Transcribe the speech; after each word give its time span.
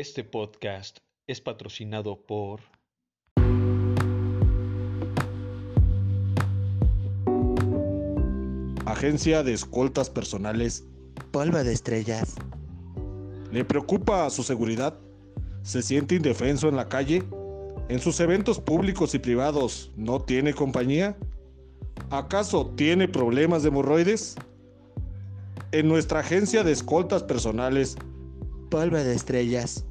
Este 0.00 0.22
podcast 0.22 0.98
es 1.26 1.40
patrocinado 1.40 2.24
por 2.24 2.60
Agencia 8.86 9.42
de 9.42 9.54
Escoltas 9.54 10.08
Personales. 10.08 10.86
Polvo 11.32 11.64
de 11.64 11.72
estrellas. 11.72 12.36
¿Le 13.50 13.64
preocupa 13.64 14.30
su 14.30 14.44
seguridad? 14.44 14.96
¿Se 15.62 15.82
siente 15.82 16.14
indefenso 16.14 16.68
en 16.68 16.76
la 16.76 16.88
calle? 16.88 17.24
¿En 17.88 17.98
sus 17.98 18.20
eventos 18.20 18.60
públicos 18.60 19.16
y 19.16 19.18
privados 19.18 19.90
no 19.96 20.20
tiene 20.20 20.54
compañía? 20.54 21.18
¿Acaso 22.10 22.72
tiene 22.76 23.08
problemas 23.08 23.64
de 23.64 23.70
hemorroides? 23.70 24.36
En 25.72 25.88
nuestra 25.88 26.20
agencia 26.20 26.62
de 26.62 26.70
escoltas 26.70 27.24
personales, 27.24 27.96
Polvo 28.70 28.98
de 28.98 29.14
estrellas. 29.14 29.87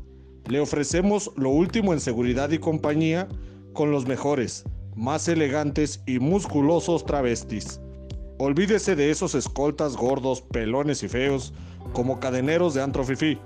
Le 0.48 0.60
ofrecemos 0.60 1.32
lo 1.36 1.50
último 1.50 1.94
en 1.94 2.00
seguridad 2.00 2.50
y 2.52 2.60
compañía 2.60 3.28
con 3.74 3.92
los 3.92 4.06
mejores, 4.06 4.64
más 4.96 5.28
elegantes 5.28 6.02
y 6.06 6.20
musculosos 6.20 7.06
travestis. 7.06 7.80
Olvídese 8.40 8.96
de 8.96 9.10
esos 9.10 9.36
escoltas 9.36 9.96
gordos, 9.96 10.42
pelones 10.42 11.04
y 11.04 11.08
feos 11.08 11.54
como 11.94 12.20
cadeneros 12.20 12.74
de 12.74 12.82
antro 12.82 13.04
fifí. 13.04 13.40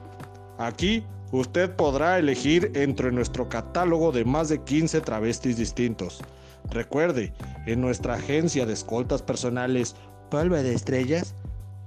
Aquí 0.58 1.04
usted 1.32 1.76
podrá 1.76 2.20
elegir 2.20 2.72
entre 2.76 3.12
nuestro 3.12 3.48
catálogo 3.50 4.12
de 4.12 4.26
más 4.26 4.50
de 4.50 4.62
15 4.64 5.02
travestis 5.02 5.58
distintos. 5.58 6.22
Recuerde, 6.70 7.34
en 7.66 7.82
nuestra 7.82 8.16
agencia 8.16 8.66
de 8.66 8.74
escoltas 8.74 9.22
personales, 9.22 9.96
Polvo 10.30 10.56
de 10.56 10.74
estrellas. 10.74 11.36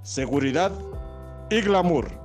seguridad 0.03 0.71
y 1.51 1.63
glamour. 1.63 2.24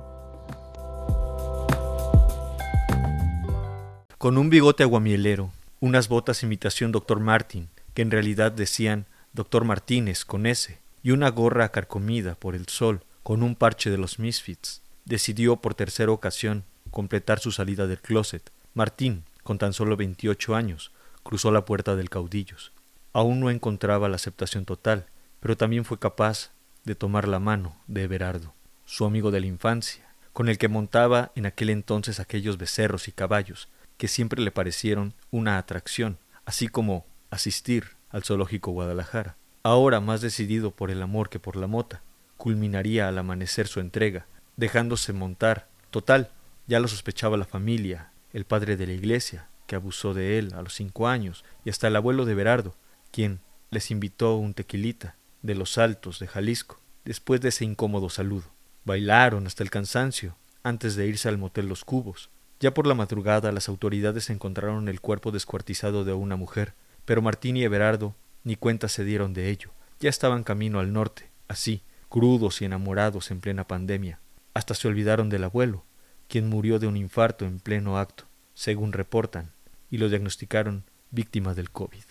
Con 4.20 4.36
un 4.36 4.50
bigote 4.50 4.82
aguamielero, 4.82 5.50
unas 5.80 6.08
botas 6.08 6.42
imitación 6.42 6.92
Dr. 6.92 7.20
Martin, 7.20 7.70
que 7.94 8.02
en 8.02 8.10
realidad 8.10 8.52
decían 8.52 9.06
Dr. 9.32 9.64
Martínez 9.64 10.26
con 10.26 10.44
S, 10.44 10.78
y 11.02 11.12
una 11.12 11.30
gorra 11.30 11.70
carcomida 11.70 12.34
por 12.34 12.54
el 12.54 12.68
sol 12.68 13.00
con 13.22 13.42
un 13.42 13.56
parche 13.56 13.88
de 13.88 13.96
los 13.96 14.18
Misfits, 14.18 14.82
decidió 15.06 15.56
por 15.56 15.74
tercera 15.74 16.12
ocasión 16.12 16.64
completar 16.90 17.38
su 17.40 17.50
salida 17.50 17.86
del 17.86 18.02
closet. 18.02 18.52
Martín, 18.74 19.24
con 19.42 19.56
tan 19.56 19.72
solo 19.72 19.96
28 19.96 20.54
años, 20.54 20.92
cruzó 21.22 21.50
la 21.50 21.64
puerta 21.64 21.96
del 21.96 22.10
Caudillos. 22.10 22.72
Aún 23.14 23.40
no 23.40 23.48
encontraba 23.48 24.10
la 24.10 24.16
aceptación 24.16 24.66
total, 24.66 25.06
pero 25.40 25.56
también 25.56 25.86
fue 25.86 25.98
capaz 25.98 26.50
de 26.84 26.94
tomar 26.94 27.26
la 27.26 27.38
mano 27.38 27.74
de 27.86 28.02
Everardo, 28.02 28.52
su 28.84 29.06
amigo 29.06 29.30
de 29.30 29.40
la 29.40 29.46
infancia, 29.46 30.12
con 30.34 30.50
el 30.50 30.58
que 30.58 30.68
montaba 30.68 31.32
en 31.36 31.46
aquel 31.46 31.70
entonces 31.70 32.20
aquellos 32.20 32.58
becerros 32.58 33.08
y 33.08 33.12
caballos 33.12 33.70
que 34.00 34.08
siempre 34.08 34.40
le 34.40 34.50
parecieron 34.50 35.12
una 35.30 35.58
atracción, 35.58 36.16
así 36.46 36.68
como 36.68 37.04
asistir 37.28 37.96
al 38.08 38.24
zoológico 38.24 38.70
Guadalajara. 38.70 39.36
Ahora 39.62 40.00
más 40.00 40.22
decidido 40.22 40.70
por 40.70 40.90
el 40.90 41.02
amor 41.02 41.28
que 41.28 41.38
por 41.38 41.54
la 41.54 41.66
mota, 41.66 42.00
culminaría 42.38 43.08
al 43.08 43.18
amanecer 43.18 43.68
su 43.68 43.78
entrega, 43.78 44.24
dejándose 44.56 45.12
montar. 45.12 45.68
Total, 45.90 46.30
ya 46.66 46.80
lo 46.80 46.88
sospechaba 46.88 47.36
la 47.36 47.44
familia, 47.44 48.10
el 48.32 48.46
padre 48.46 48.78
de 48.78 48.86
la 48.86 48.94
iglesia, 48.94 49.50
que 49.66 49.76
abusó 49.76 50.14
de 50.14 50.38
él 50.38 50.54
a 50.54 50.62
los 50.62 50.72
cinco 50.72 51.06
años, 51.06 51.44
y 51.66 51.68
hasta 51.68 51.88
el 51.88 51.96
abuelo 51.96 52.24
de 52.24 52.34
Berardo, 52.34 52.74
quien 53.12 53.40
les 53.70 53.90
invitó 53.90 54.36
un 54.36 54.54
tequilita 54.54 55.16
de 55.42 55.56
los 55.56 55.76
altos 55.76 56.20
de 56.20 56.26
Jalisco, 56.26 56.80
después 57.04 57.42
de 57.42 57.50
ese 57.50 57.66
incómodo 57.66 58.08
saludo. 58.08 58.46
Bailaron 58.86 59.46
hasta 59.46 59.62
el 59.62 59.68
cansancio, 59.68 60.36
antes 60.62 60.96
de 60.96 61.06
irse 61.06 61.28
al 61.28 61.36
motel 61.36 61.66
Los 61.66 61.84
Cubos. 61.84 62.30
Ya 62.60 62.74
por 62.74 62.86
la 62.86 62.94
madrugada 62.94 63.52
las 63.52 63.70
autoridades 63.70 64.28
encontraron 64.28 64.88
el 64.88 65.00
cuerpo 65.00 65.30
descuartizado 65.30 66.04
de 66.04 66.12
una 66.12 66.36
mujer, 66.36 66.74
pero 67.06 67.22
Martín 67.22 67.56
y 67.56 67.64
Everardo 67.64 68.14
ni 68.44 68.54
cuenta 68.54 68.88
se 68.88 69.02
dieron 69.02 69.32
de 69.32 69.48
ello. 69.48 69.70
Ya 69.98 70.10
estaban 70.10 70.44
camino 70.44 70.78
al 70.78 70.92
norte, 70.92 71.30
así, 71.48 71.82
crudos 72.10 72.60
y 72.60 72.66
enamorados 72.66 73.30
en 73.30 73.40
plena 73.40 73.66
pandemia. 73.66 74.20
Hasta 74.52 74.74
se 74.74 74.88
olvidaron 74.88 75.30
del 75.30 75.44
abuelo, 75.44 75.84
quien 76.28 76.50
murió 76.50 76.78
de 76.78 76.86
un 76.86 76.98
infarto 76.98 77.46
en 77.46 77.60
pleno 77.60 77.98
acto, 77.98 78.24
según 78.52 78.92
reportan, 78.92 79.52
y 79.90 79.96
lo 79.96 80.10
diagnosticaron 80.10 80.84
víctima 81.10 81.54
del 81.54 81.70
COVID. 81.70 82.04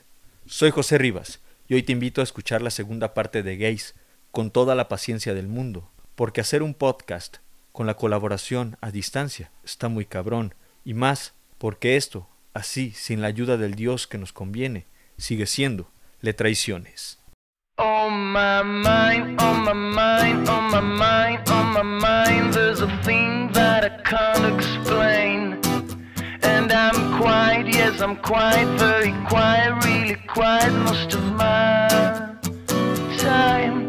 Soy 0.48 0.72
José 0.72 0.98
Rivas, 0.98 1.42
y 1.68 1.76
hoy 1.76 1.84
te 1.84 1.92
invito 1.92 2.22
a 2.22 2.24
escuchar 2.24 2.64
la 2.64 2.72
segunda 2.72 3.14
parte 3.14 3.44
de 3.44 3.56
Gays, 3.58 3.94
con 4.32 4.50
toda 4.50 4.74
la 4.74 4.88
paciencia 4.88 5.36
del 5.36 5.48
mundo, 5.48 5.92
porque 6.16 6.42
hacer 6.42 6.64
un 6.64 6.74
podcast 6.74 7.38
con 7.80 7.88
la 7.88 7.94
colaboración 7.94 8.76
a 8.82 8.92
distancia 8.92 9.52
está 9.64 9.88
muy 9.88 10.04
cabrón, 10.04 10.54
y 10.84 10.94
más 10.94 11.34
porque 11.58 11.96
esto, 11.96 12.28
así, 12.54 12.92
sin 12.92 13.22
la 13.22 13.28
ayuda 13.28 13.56
del 13.56 13.76
Dios 13.76 14.06
que 14.06 14.18
nos 14.18 14.34
conviene, 14.34 14.86
sigue 15.18 15.46
siendo 15.46 15.90
le 16.20 16.34
traiciones. 16.34 17.20
On 17.78 18.34
my 18.34 18.64
mind, 18.64 19.40
my 19.64 19.74
mind, 19.74 20.46
my 20.46 20.82
mind, 20.82 21.48
my 21.74 21.82
mind, 21.82 22.54
there's 22.54 22.82
a 22.82 22.90
thing 23.06 23.50
that 23.54 23.86
I 23.86 24.04
can't 24.04 24.54
explain. 24.54 25.58
And 26.44 26.74
I'm 26.74 27.18
quiet, 27.18 27.74
yes, 27.74 28.02
I'm 28.02 28.18
quiet, 28.18 28.68
very 28.78 29.14
quiet, 29.30 29.86
really 29.86 30.18
quiet 30.28 30.74
most 30.84 31.14
of 31.14 31.24
my 31.38 31.88
time. 33.18 33.89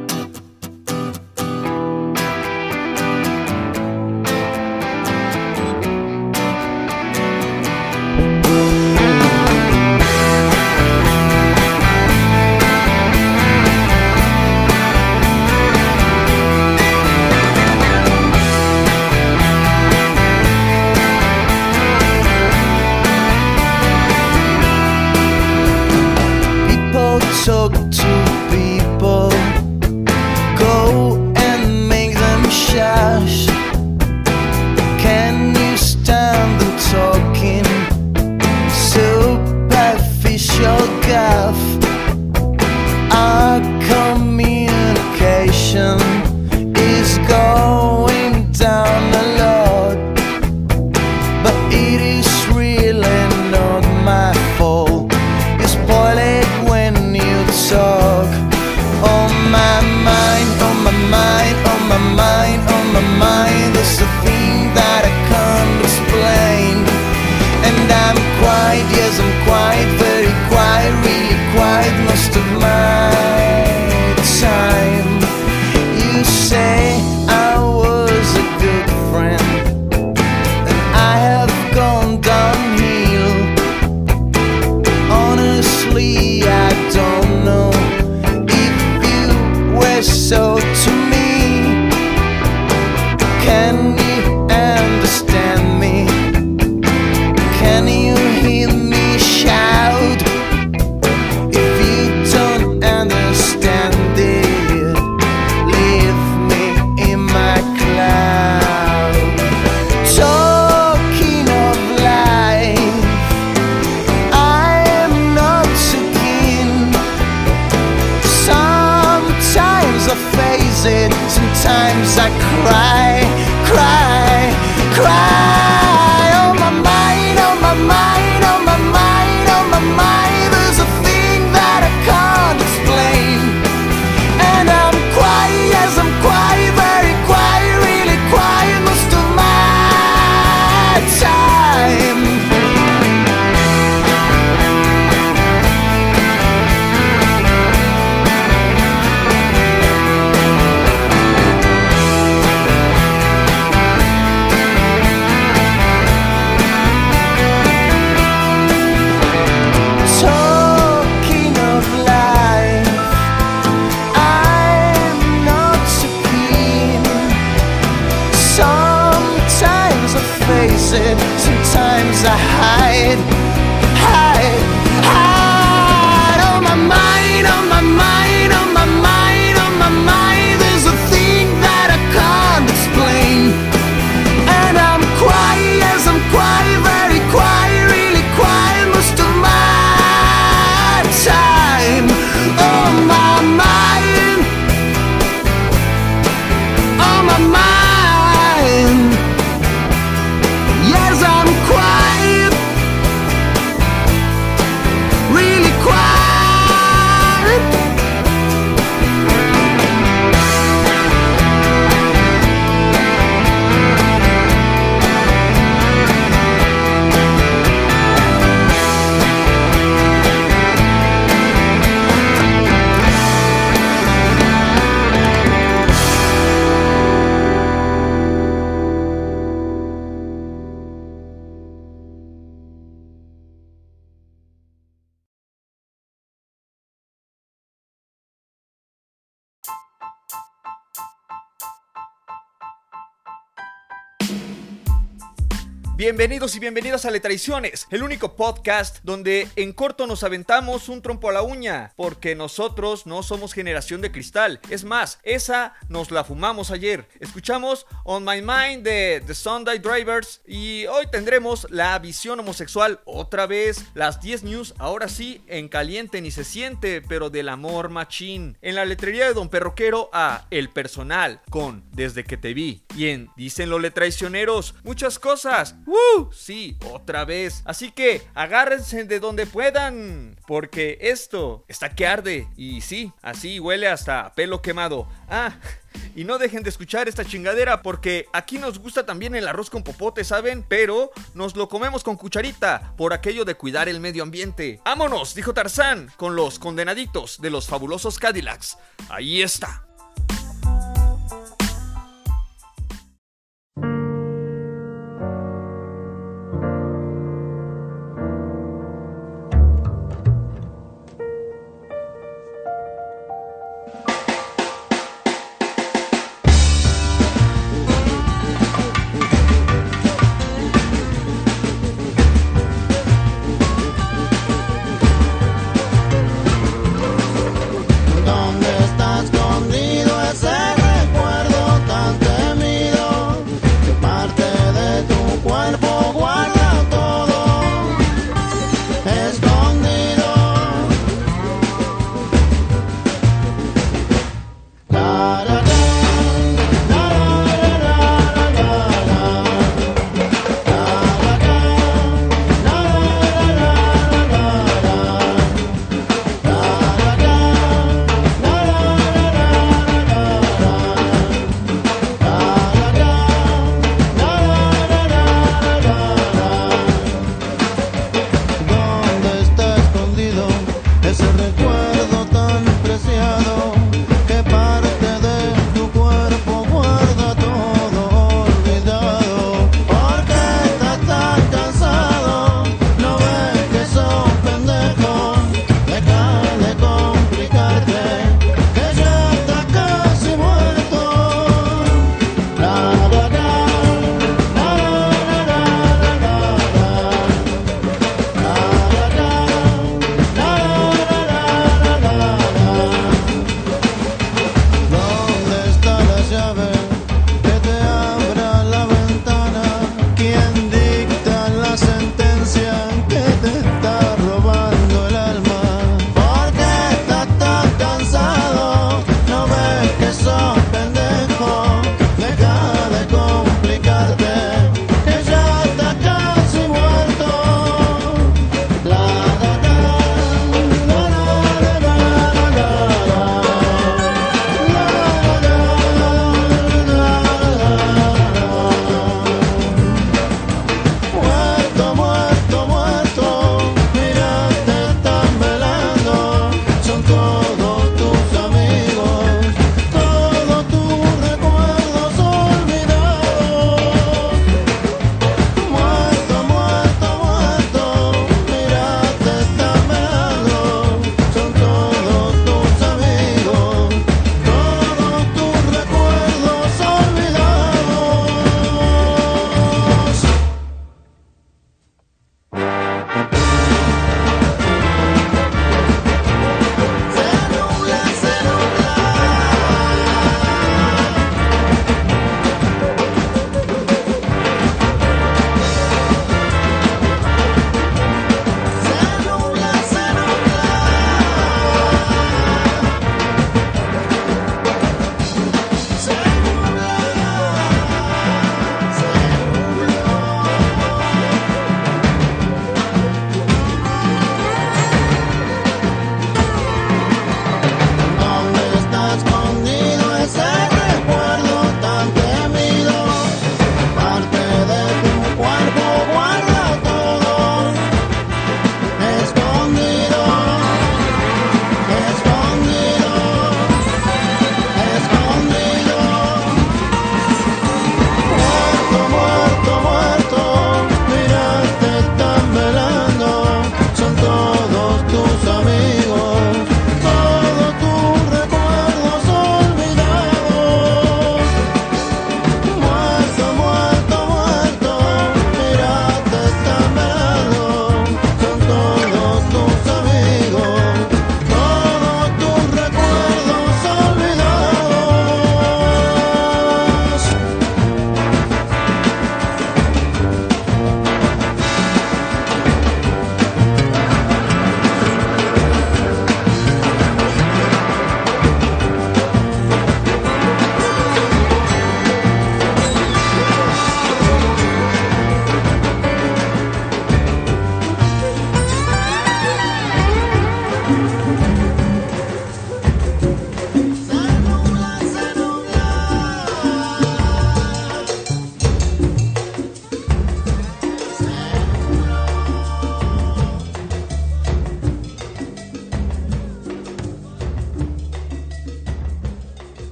Bienvenidos 246.00 246.56
y 246.56 246.60
bienvenidas 246.60 247.04
a 247.04 247.10
Letraiciones, 247.10 247.86
el 247.90 248.02
único 248.02 248.34
podcast 248.34 249.00
donde 249.02 249.48
en 249.54 249.74
corto 249.74 250.06
nos 250.06 250.24
aventamos 250.24 250.88
un 250.88 251.02
trompo 251.02 251.28
a 251.28 251.32
la 251.32 251.42
uña, 251.42 251.92
porque 251.94 252.34
nosotros 252.34 253.04
no 253.04 253.22
somos 253.22 253.52
generación 253.52 254.00
de 254.00 254.10
cristal. 254.10 254.60
Es 254.70 254.82
más, 254.82 255.18
esa 255.24 255.74
nos 255.90 256.10
la 256.10 256.24
fumamos 256.24 256.70
ayer. 256.70 257.06
Escuchamos 257.20 257.84
On 258.04 258.24
My 258.24 258.40
Mind 258.40 258.82
de 258.82 259.22
The 259.26 259.34
Sunday 259.34 259.78
Drivers 259.78 260.40
y 260.46 260.86
hoy 260.86 261.06
tendremos 261.12 261.66
la 261.68 261.98
visión 261.98 262.40
homosexual 262.40 263.00
otra 263.04 263.46
vez. 263.46 263.84
Las 263.92 264.22
10 264.22 264.44
news, 264.44 264.74
ahora 264.78 265.06
sí, 265.06 265.44
en 265.48 265.68
caliente 265.68 266.22
ni 266.22 266.30
se 266.30 266.44
siente, 266.44 267.02
pero 267.02 267.28
del 267.28 267.50
amor 267.50 267.90
machín. 267.90 268.56
En 268.62 268.74
la 268.74 268.86
letrería 268.86 269.26
de 269.26 269.34
Don 269.34 269.50
Perroquero 269.50 270.08
a 270.14 270.46
El 270.50 270.70
Personal 270.70 271.42
con 271.50 271.84
Desde 271.92 272.24
que 272.24 272.38
te 272.38 272.54
vi. 272.54 272.84
Y 272.96 273.08
en 273.08 273.28
Dicen 273.36 273.68
los 273.68 273.82
letraicioneros, 273.82 274.76
muchas 274.82 275.18
cosas. 275.18 275.74
¡Woo! 275.90 276.30
Sí, 276.32 276.76
otra 276.92 277.24
vez. 277.24 277.62
Así 277.64 277.90
que 277.90 278.22
agárrense 278.34 279.04
de 279.04 279.18
donde 279.18 279.44
puedan. 279.44 280.38
Porque 280.46 280.98
esto 281.00 281.64
está 281.66 281.96
que 281.96 282.06
arde. 282.06 282.46
Y 282.56 282.80
sí, 282.80 283.12
así 283.22 283.58
huele 283.58 283.88
hasta 283.88 284.32
pelo 284.34 284.62
quemado. 284.62 285.08
Ah. 285.28 285.56
Y 286.14 286.22
no 286.22 286.38
dejen 286.38 286.62
de 286.62 286.70
escuchar 286.70 287.08
esta 287.08 287.24
chingadera 287.24 287.82
porque 287.82 288.26
aquí 288.32 288.58
nos 288.58 288.78
gusta 288.78 289.04
también 289.06 289.34
el 289.34 289.48
arroz 289.48 289.70
con 289.70 289.82
popote, 289.82 290.22
¿saben? 290.22 290.64
Pero 290.68 291.10
nos 291.34 291.56
lo 291.56 291.68
comemos 291.68 292.04
con 292.04 292.16
cucharita 292.16 292.94
por 292.96 293.12
aquello 293.12 293.44
de 293.44 293.56
cuidar 293.56 293.88
el 293.88 293.98
medio 293.98 294.22
ambiente. 294.22 294.80
¡Vámonos! 294.84 295.34
Dijo 295.34 295.52
Tarzán 295.52 296.12
con 296.16 296.36
los 296.36 296.60
condenaditos 296.60 297.40
de 297.40 297.50
los 297.50 297.66
fabulosos 297.66 298.20
Cadillacs. 298.20 298.78
Ahí 299.08 299.42
está. 299.42 299.89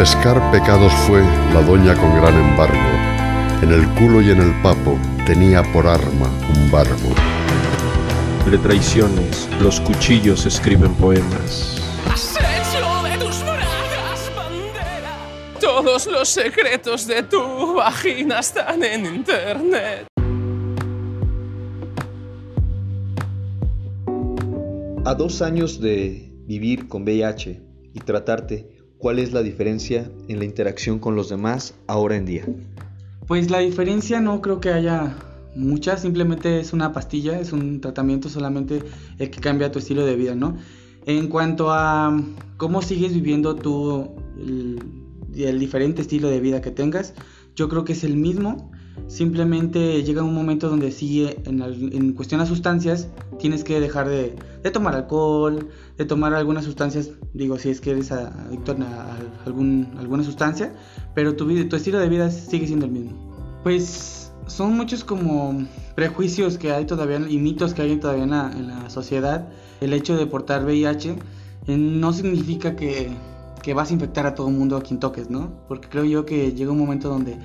Pescar 0.00 0.50
pecados 0.50 0.90
fue 1.06 1.20
la 1.52 1.60
doña 1.60 1.94
con 1.94 2.18
gran 2.18 2.34
embargo. 2.34 2.88
En 3.60 3.70
el 3.70 3.86
culo 3.96 4.22
y 4.22 4.30
en 4.30 4.40
el 4.40 4.62
papo 4.62 4.98
tenía 5.26 5.62
por 5.74 5.86
arma 5.86 6.30
un 6.56 6.70
barbo. 6.70 7.14
De 8.50 8.56
traiciones, 8.56 9.46
los 9.60 9.78
cuchillos 9.78 10.46
escriben 10.46 10.94
poemas. 10.94 11.76
Has 12.10 12.34
hecho 12.34 13.02
de 13.02 13.18
tus 13.18 13.42
bragas 13.42 14.32
bandera. 14.34 15.60
Todos 15.60 16.06
los 16.06 16.30
secretos 16.30 17.06
de 17.06 17.22
tu 17.22 17.74
vagina 17.74 18.38
están 18.38 18.82
en 18.82 19.04
internet. 19.04 20.06
A 25.04 25.14
dos 25.14 25.42
años 25.42 25.78
de 25.78 26.32
vivir 26.46 26.88
con 26.88 27.02
VIH 27.02 27.60
y 27.92 28.00
tratarte, 28.00 28.79
¿cuál 29.00 29.18
es 29.18 29.32
la 29.32 29.42
diferencia 29.42 30.08
en 30.28 30.38
la 30.38 30.44
interacción 30.44 30.98
con 30.98 31.16
los 31.16 31.28
demás 31.28 31.74
ahora 31.88 32.16
en 32.16 32.26
día? 32.26 32.44
Pues 33.26 33.50
la 33.50 33.58
diferencia 33.58 34.20
no 34.20 34.40
creo 34.42 34.60
que 34.60 34.70
haya 34.70 35.16
mucha, 35.56 35.96
simplemente 35.96 36.60
es 36.60 36.72
una 36.72 36.92
pastilla, 36.92 37.40
es 37.40 37.52
un 37.52 37.80
tratamiento 37.80 38.28
solamente 38.28 38.82
el 39.18 39.30
que 39.30 39.40
cambia 39.40 39.72
tu 39.72 39.78
estilo 39.78 40.04
de 40.04 40.16
vida, 40.16 40.34
¿no? 40.34 40.56
En 41.06 41.28
cuanto 41.28 41.72
a 41.72 42.16
cómo 42.58 42.82
sigues 42.82 43.14
viviendo 43.14 43.56
tú 43.56 44.10
el, 44.38 44.78
el 45.34 45.58
diferente 45.58 46.02
estilo 46.02 46.28
de 46.28 46.40
vida 46.40 46.60
que 46.60 46.70
tengas, 46.70 47.14
yo 47.56 47.68
creo 47.68 47.84
que 47.84 47.94
es 47.94 48.04
el 48.04 48.16
mismo, 48.16 48.70
simplemente 49.06 50.02
llega 50.02 50.22
un 50.22 50.34
momento 50.34 50.68
donde 50.68 50.92
sí, 50.92 51.28
en, 51.44 51.62
en 51.62 52.12
cuestión 52.12 52.40
a 52.40 52.46
sustancias, 52.46 53.08
tienes 53.38 53.64
que 53.64 53.80
dejar 53.80 54.08
de, 54.08 54.36
tomar 54.72 54.94
alcohol, 54.94 55.68
de 55.96 56.04
tomar 56.04 56.34
algunas 56.34 56.64
sustancias, 56.64 57.10
digo, 57.32 57.58
si 57.58 57.70
es 57.70 57.80
que 57.80 57.90
eres 57.90 58.12
adicto 58.12 58.76
a, 58.80 59.16
algún, 59.46 59.94
alguna 59.98 60.22
sustancia, 60.22 60.72
pero 61.14 61.34
tu, 61.34 61.46
tu 61.68 61.76
estilo 61.76 61.98
de 61.98 62.08
vida 62.08 62.30
sigue 62.30 62.66
siendo 62.66 62.86
el 62.86 62.92
mismo. 62.92 63.60
Pues 63.62 64.32
son 64.46 64.76
muchos 64.76 65.04
como 65.04 65.66
prejuicios 65.94 66.58
que 66.58 66.72
hay 66.72 66.84
todavía 66.84 67.18
y 67.28 67.38
mitos 67.38 67.74
que 67.74 67.82
hay 67.82 67.96
todavía 67.96 68.24
en 68.24 68.30
la, 68.30 68.52
en 68.52 68.68
la 68.68 68.90
sociedad. 68.90 69.48
El 69.80 69.92
hecho 69.92 70.16
de 70.16 70.26
portar 70.26 70.64
VIH 70.64 71.16
eh, 71.66 71.76
no 71.76 72.12
significa 72.12 72.76
que, 72.76 73.10
que 73.62 73.74
vas 73.74 73.90
a 73.90 73.94
infectar 73.94 74.26
a 74.26 74.34
todo 74.34 74.48
el 74.48 74.54
mundo 74.54 74.76
a 74.76 74.82
quien 74.82 75.00
toques, 75.00 75.30
¿no? 75.30 75.52
Porque 75.68 75.88
creo 75.88 76.04
yo 76.04 76.26
que 76.26 76.52
llega 76.52 76.72
un 76.72 76.78
momento 76.78 77.08
donde 77.08 77.38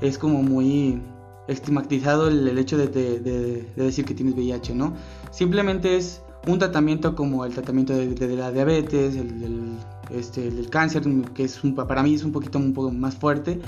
es 0.00 0.18
como 0.18 0.42
muy 0.42 1.00
estigmatizado 1.48 2.28
el, 2.28 2.46
el 2.48 2.58
hecho 2.58 2.76
de, 2.76 2.88
de- 2.88 3.20
de- 3.20 3.62
de 3.76 3.84
decir 3.84 4.04
que 4.04 4.14
tienes 4.14 4.34
VIH, 4.34 4.74
¿no? 4.74 4.94
Simplemente 5.30 5.96
es 5.96 6.22
un 6.46 6.58
tratamiento 6.58 7.14
como 7.14 7.44
el 7.44 7.52
tratamiento 7.52 7.92
de, 7.92 8.36
la 8.36 8.50
diabetes, 8.52 9.16
el, 9.16 9.40
del- 9.40 9.76
este, 10.10 10.46
el 10.48 10.68
cáncer, 10.70 11.02
que 11.34 11.44
es 11.44 11.62
un- 11.64 11.74
para 11.74 12.02
mí 12.02 12.14
es 12.14 12.24
un 12.24 12.32
poquito, 12.32 12.58
un 12.58 12.72
poco 12.72 12.90
más 12.92 13.16
fuerte, 13.16 13.60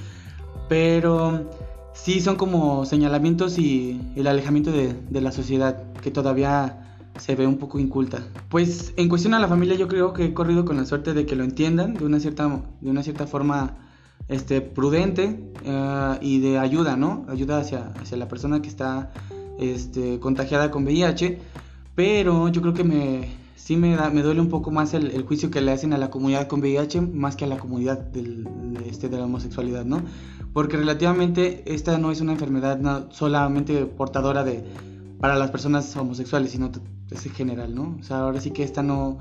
pero 0.68 1.48
sí 1.92 2.20
son 2.20 2.36
como 2.36 2.84
señalamientos 2.84 3.58
y 3.58 4.00
el 4.16 4.26
alejamiento 4.26 4.70
de 4.72 5.20
la 5.20 5.32
sociedad 5.32 5.82
que 6.02 6.10
todavía 6.10 6.84
se 7.18 7.34
ve 7.34 7.46
un 7.46 7.56
poco 7.58 7.78
inculta. 7.80 8.22
Pues 8.48 8.92
en 8.96 9.08
cuestión 9.08 9.34
a 9.34 9.40
la 9.40 9.48
familia 9.48 9.74
yo 9.76 9.88
creo 9.88 10.12
que 10.12 10.26
he 10.26 10.34
corrido 10.34 10.64
con 10.64 10.76
la 10.76 10.84
suerte 10.84 11.14
de 11.14 11.26
que 11.26 11.34
lo 11.36 11.42
entiendan 11.44 11.94
de 11.94 12.04
una 12.04 12.20
cierta, 12.20 12.62
de 12.80 12.90
una 12.90 13.02
cierta 13.02 13.26
forma 13.26 13.76
este, 14.26 14.60
prudente 14.60 15.40
eh, 15.64 16.18
y 16.20 16.40
de 16.40 16.58
ayuda, 16.58 16.96
¿no? 16.96 17.24
Ayuda 17.28 17.58
hacia, 17.60 17.92
hacia 18.00 18.16
la 18.16 18.28
persona 18.28 18.60
que 18.60 18.68
está 18.68 19.12
este, 19.58 20.18
contagiada 20.20 20.70
con 20.70 20.84
VIH, 20.84 21.38
pero 21.94 22.48
yo 22.48 22.60
creo 22.60 22.74
que 22.74 22.84
me, 22.84 23.28
sí 23.56 23.76
me, 23.76 23.96
da- 23.96 24.10
me 24.10 24.22
duele 24.22 24.40
un 24.40 24.48
poco 24.48 24.70
más 24.70 24.94
el, 24.94 25.10
el 25.10 25.22
juicio 25.24 25.50
que 25.50 25.60
le 25.60 25.72
hacen 25.72 25.92
a 25.92 25.98
la 25.98 26.10
comunidad 26.10 26.46
con 26.48 26.60
VIH 26.60 27.00
más 27.00 27.36
que 27.36 27.44
a 27.44 27.48
la 27.48 27.56
comunidad 27.58 27.98
del, 27.98 28.46
este, 28.86 29.08
de 29.08 29.16
la 29.18 29.24
homosexualidad, 29.24 29.84
¿no? 29.84 30.02
Porque 30.52 30.76
relativamente 30.76 31.62
esta 31.66 31.98
no 31.98 32.10
es 32.10 32.20
una 32.20 32.32
enfermedad 32.32 32.78
no 32.78 33.10
solamente 33.12 33.84
portadora 33.86 34.44
de 34.44 34.64
para 35.20 35.34
las 35.36 35.50
personas 35.50 35.96
homosexuales, 35.96 36.52
sino 36.52 36.70
es 37.10 37.26
en 37.26 37.32
general, 37.32 37.74
¿no? 37.74 37.96
O 37.98 38.02
sea, 38.04 38.20
ahora 38.20 38.40
sí 38.40 38.52
que 38.52 38.62
esta 38.62 38.82
no, 38.84 39.18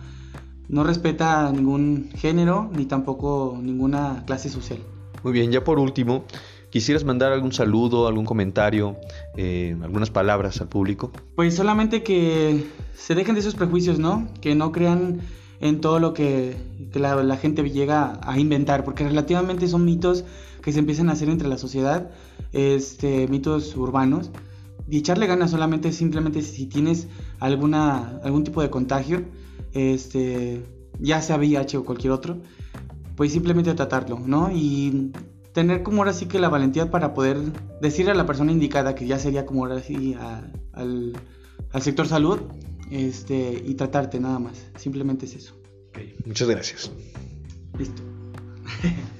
no 0.69 0.83
respeta 0.83 1.51
ningún 1.51 2.09
género 2.15 2.69
ni 2.75 2.85
tampoco 2.85 3.57
ninguna 3.61 4.23
clase 4.25 4.49
social. 4.49 4.79
Muy 5.23 5.33
bien, 5.33 5.51
ya 5.51 5.63
por 5.63 5.79
último, 5.79 6.25
¿quisieras 6.69 7.03
mandar 7.03 7.31
algún 7.31 7.51
saludo, 7.51 8.07
algún 8.07 8.25
comentario, 8.25 8.97
eh, 9.35 9.75
algunas 9.81 10.09
palabras 10.09 10.61
al 10.61 10.67
público? 10.67 11.11
Pues 11.35 11.55
solamente 11.55 12.03
que 12.03 12.65
se 12.95 13.15
dejen 13.15 13.35
de 13.35 13.41
esos 13.41 13.55
prejuicios, 13.55 13.99
¿no? 13.99 14.27
Que 14.41 14.55
no 14.55 14.71
crean 14.71 15.21
en 15.59 15.81
todo 15.81 15.99
lo 15.99 16.13
que, 16.13 16.55
que 16.91 16.99
la, 16.99 17.15
la 17.23 17.37
gente 17.37 17.67
llega 17.69 18.19
a 18.21 18.39
inventar, 18.39 18.83
porque 18.83 19.03
relativamente 19.03 19.67
son 19.67 19.85
mitos 19.85 20.23
que 20.61 20.71
se 20.71 20.79
empiezan 20.79 21.09
a 21.09 21.13
hacer 21.13 21.29
entre 21.29 21.47
la 21.47 21.57
sociedad, 21.57 22.11
este, 22.51 23.27
mitos 23.27 23.75
urbanos, 23.75 24.31
y 24.89 24.97
echarle 24.99 25.27
ganas 25.27 25.51
solamente 25.51 25.91
simplemente 25.91 26.41
si 26.41 26.65
tienes 26.67 27.07
alguna, 27.39 28.19
algún 28.23 28.43
tipo 28.43 28.61
de 28.61 28.69
contagio, 28.69 29.25
este, 29.77 30.63
ya 30.99 31.21
sea 31.21 31.37
VIH 31.37 31.77
o 31.77 31.85
cualquier 31.85 32.11
otro, 32.13 32.37
pues 33.15 33.31
simplemente 33.31 33.73
tratarlo, 33.73 34.19
¿no? 34.19 34.49
Y 34.53 35.11
tener 35.53 35.81
como 35.83 35.99
ahora 35.99 36.13
sí 36.13 36.27
que 36.27 36.39
la 36.39 36.49
valentía 36.49 36.91
para 36.91 37.13
poder 37.13 37.37
decirle 37.81 38.11
a 38.11 38.15
la 38.15 38.25
persona 38.25 38.51
indicada, 38.51 38.93
que 38.95 39.07
ya 39.07 39.17
sería 39.19 39.45
como 39.45 39.65
ahora 39.65 39.81
sí 39.81 40.13
a- 40.19 40.51
al, 40.73 41.13
al 41.71 41.81
sector 41.81 42.07
salud, 42.07 42.39
este, 42.91 43.63
y 43.65 43.73
tratarte 43.75 44.19
nada 44.19 44.39
más. 44.39 44.67
Simplemente 44.77 45.25
es 45.25 45.35
eso. 45.35 45.53
Muchas 46.25 46.47
gracias. 46.47 46.91
Listo. 47.77 48.01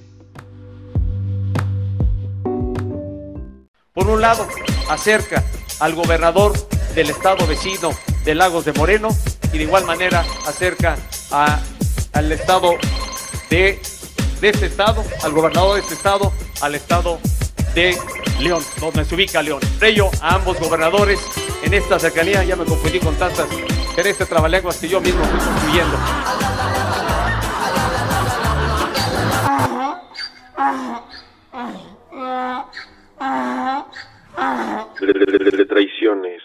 Por 3.92 4.06
un 4.08 4.20
lado, 4.20 4.46
acerca 4.88 5.44
al 5.80 5.94
gobernador 5.94 6.52
del 6.94 7.10
estado 7.10 7.46
vecino 7.46 7.90
de 8.24 8.34
Lagos 8.34 8.64
de 8.64 8.72
Moreno 8.72 9.08
y 9.52 9.58
de 9.58 9.64
igual 9.64 9.84
manera 9.84 10.24
acerca 10.46 10.96
a- 11.30 11.60
al 12.12 12.32
estado 12.32 12.76
de, 13.50 13.80
de 14.40 14.48
este 14.48 14.66
estado, 14.66 15.04
al 15.22 15.32
gobernador 15.32 15.74
de 15.76 15.80
este 15.82 15.94
estado, 15.94 16.32
al 16.60 16.74
estado 16.74 17.18
de 17.74 17.96
León, 18.40 18.62
donde 18.80 19.04
se 19.04 19.14
ubica 19.14 19.42
León. 19.42 19.60
Por 19.78 19.84
ello, 19.88 20.10
a 20.20 20.34
ambos 20.36 20.58
gobernadores 20.60 21.20
en 21.62 21.74
esta 21.74 21.98
cercanía, 21.98 22.42
ya 22.44 22.56
me 22.56 22.64
confundí 22.64 22.98
con 23.00 23.14
tantas 23.16 23.46
este 23.96 24.26
trabalenguas 24.26 24.76
que 24.76 24.88
yo 24.88 25.00
mismo 25.00 25.24
fui 25.24 25.38
construyendo. 25.40 25.96
Traiciones. 35.68 36.42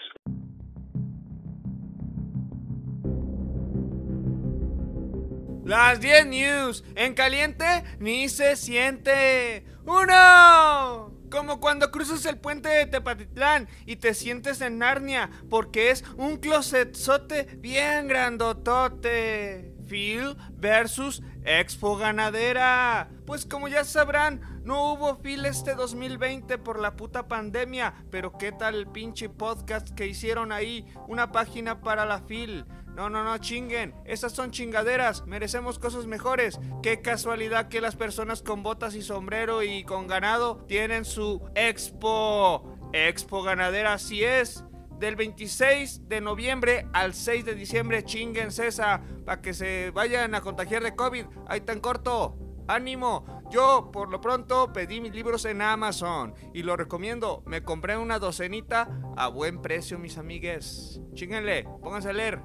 Las 5.74 5.98
10 5.98 6.26
News. 6.26 6.84
En 6.94 7.14
caliente 7.14 7.82
ni 7.98 8.28
se 8.28 8.54
siente. 8.54 9.66
¡Uno! 9.84 11.12
Como 11.28 11.58
cuando 11.58 11.90
cruzas 11.90 12.24
el 12.26 12.38
puente 12.38 12.68
de 12.68 12.86
Tepatitlán 12.86 13.68
y 13.84 13.96
te 13.96 14.14
sientes 14.14 14.60
en 14.60 14.78
Narnia, 14.78 15.30
porque 15.50 15.90
es 15.90 16.04
un 16.16 16.36
closetzote 16.36 17.56
bien 17.58 18.06
grandotote. 18.06 19.74
Phil 19.88 20.36
versus 20.52 21.22
Expo 21.44 21.96
Ganadera. 21.96 23.10
Pues 23.26 23.44
como 23.44 23.66
ya 23.66 23.82
sabrán, 23.82 24.62
no 24.62 24.92
hubo 24.92 25.22
Phil 25.22 25.44
este 25.44 25.74
2020 25.74 26.56
por 26.58 26.78
la 26.78 26.94
puta 26.94 27.26
pandemia, 27.26 27.94
pero 28.12 28.38
¿qué 28.38 28.52
tal 28.52 28.76
el 28.76 28.86
pinche 28.86 29.28
podcast 29.28 29.90
que 29.90 30.06
hicieron 30.06 30.52
ahí? 30.52 30.86
Una 31.08 31.32
página 31.32 31.80
para 31.80 32.06
la 32.06 32.24
Phil. 32.26 32.64
No, 32.94 33.10
no, 33.10 33.24
no 33.24 33.38
chinguen. 33.38 33.92
Esas 34.04 34.32
son 34.32 34.52
chingaderas. 34.52 35.26
Merecemos 35.26 35.80
cosas 35.80 36.06
mejores. 36.06 36.60
Qué 36.80 37.02
casualidad 37.02 37.68
que 37.68 37.80
las 37.80 37.96
personas 37.96 38.40
con 38.42 38.62
botas 38.62 38.94
y 38.94 39.02
sombrero 39.02 39.64
y 39.64 39.82
con 39.82 40.06
ganado 40.06 40.64
tienen 40.68 41.04
su 41.04 41.42
expo. 41.56 42.78
Expo 42.92 43.42
ganadera, 43.42 43.94
así 43.94 44.22
es. 44.22 44.64
Del 44.98 45.16
26 45.16 46.08
de 46.08 46.20
noviembre 46.20 46.86
al 46.92 47.14
6 47.14 47.44
de 47.44 47.56
diciembre, 47.56 48.04
chinguen 48.04 48.48
esa. 48.48 49.02
Para 49.24 49.42
que 49.42 49.54
se 49.54 49.90
vayan 49.90 50.36
a 50.36 50.40
contagiar 50.40 50.84
de 50.84 50.94
COVID. 50.94 51.26
Ahí 51.48 51.62
tan 51.62 51.80
corto. 51.80 52.38
¡Ánimo! 52.68 53.42
Yo, 53.50 53.90
por 53.92 54.10
lo 54.10 54.20
pronto, 54.20 54.72
pedí 54.72 55.00
mis 55.00 55.12
libros 55.12 55.44
en 55.44 55.60
Amazon 55.60 56.34
y 56.54 56.62
lo 56.62 56.76
recomiendo. 56.76 57.42
Me 57.44 57.62
compré 57.62 57.98
una 57.98 58.18
docenita 58.18 58.88
a 59.16 59.28
buen 59.28 59.60
precio, 59.60 59.98
mis 59.98 60.16
amigues. 60.16 61.00
Chinguenle, 61.12 61.64
pónganse 61.82 62.08
a 62.08 62.12
leer 62.14 62.40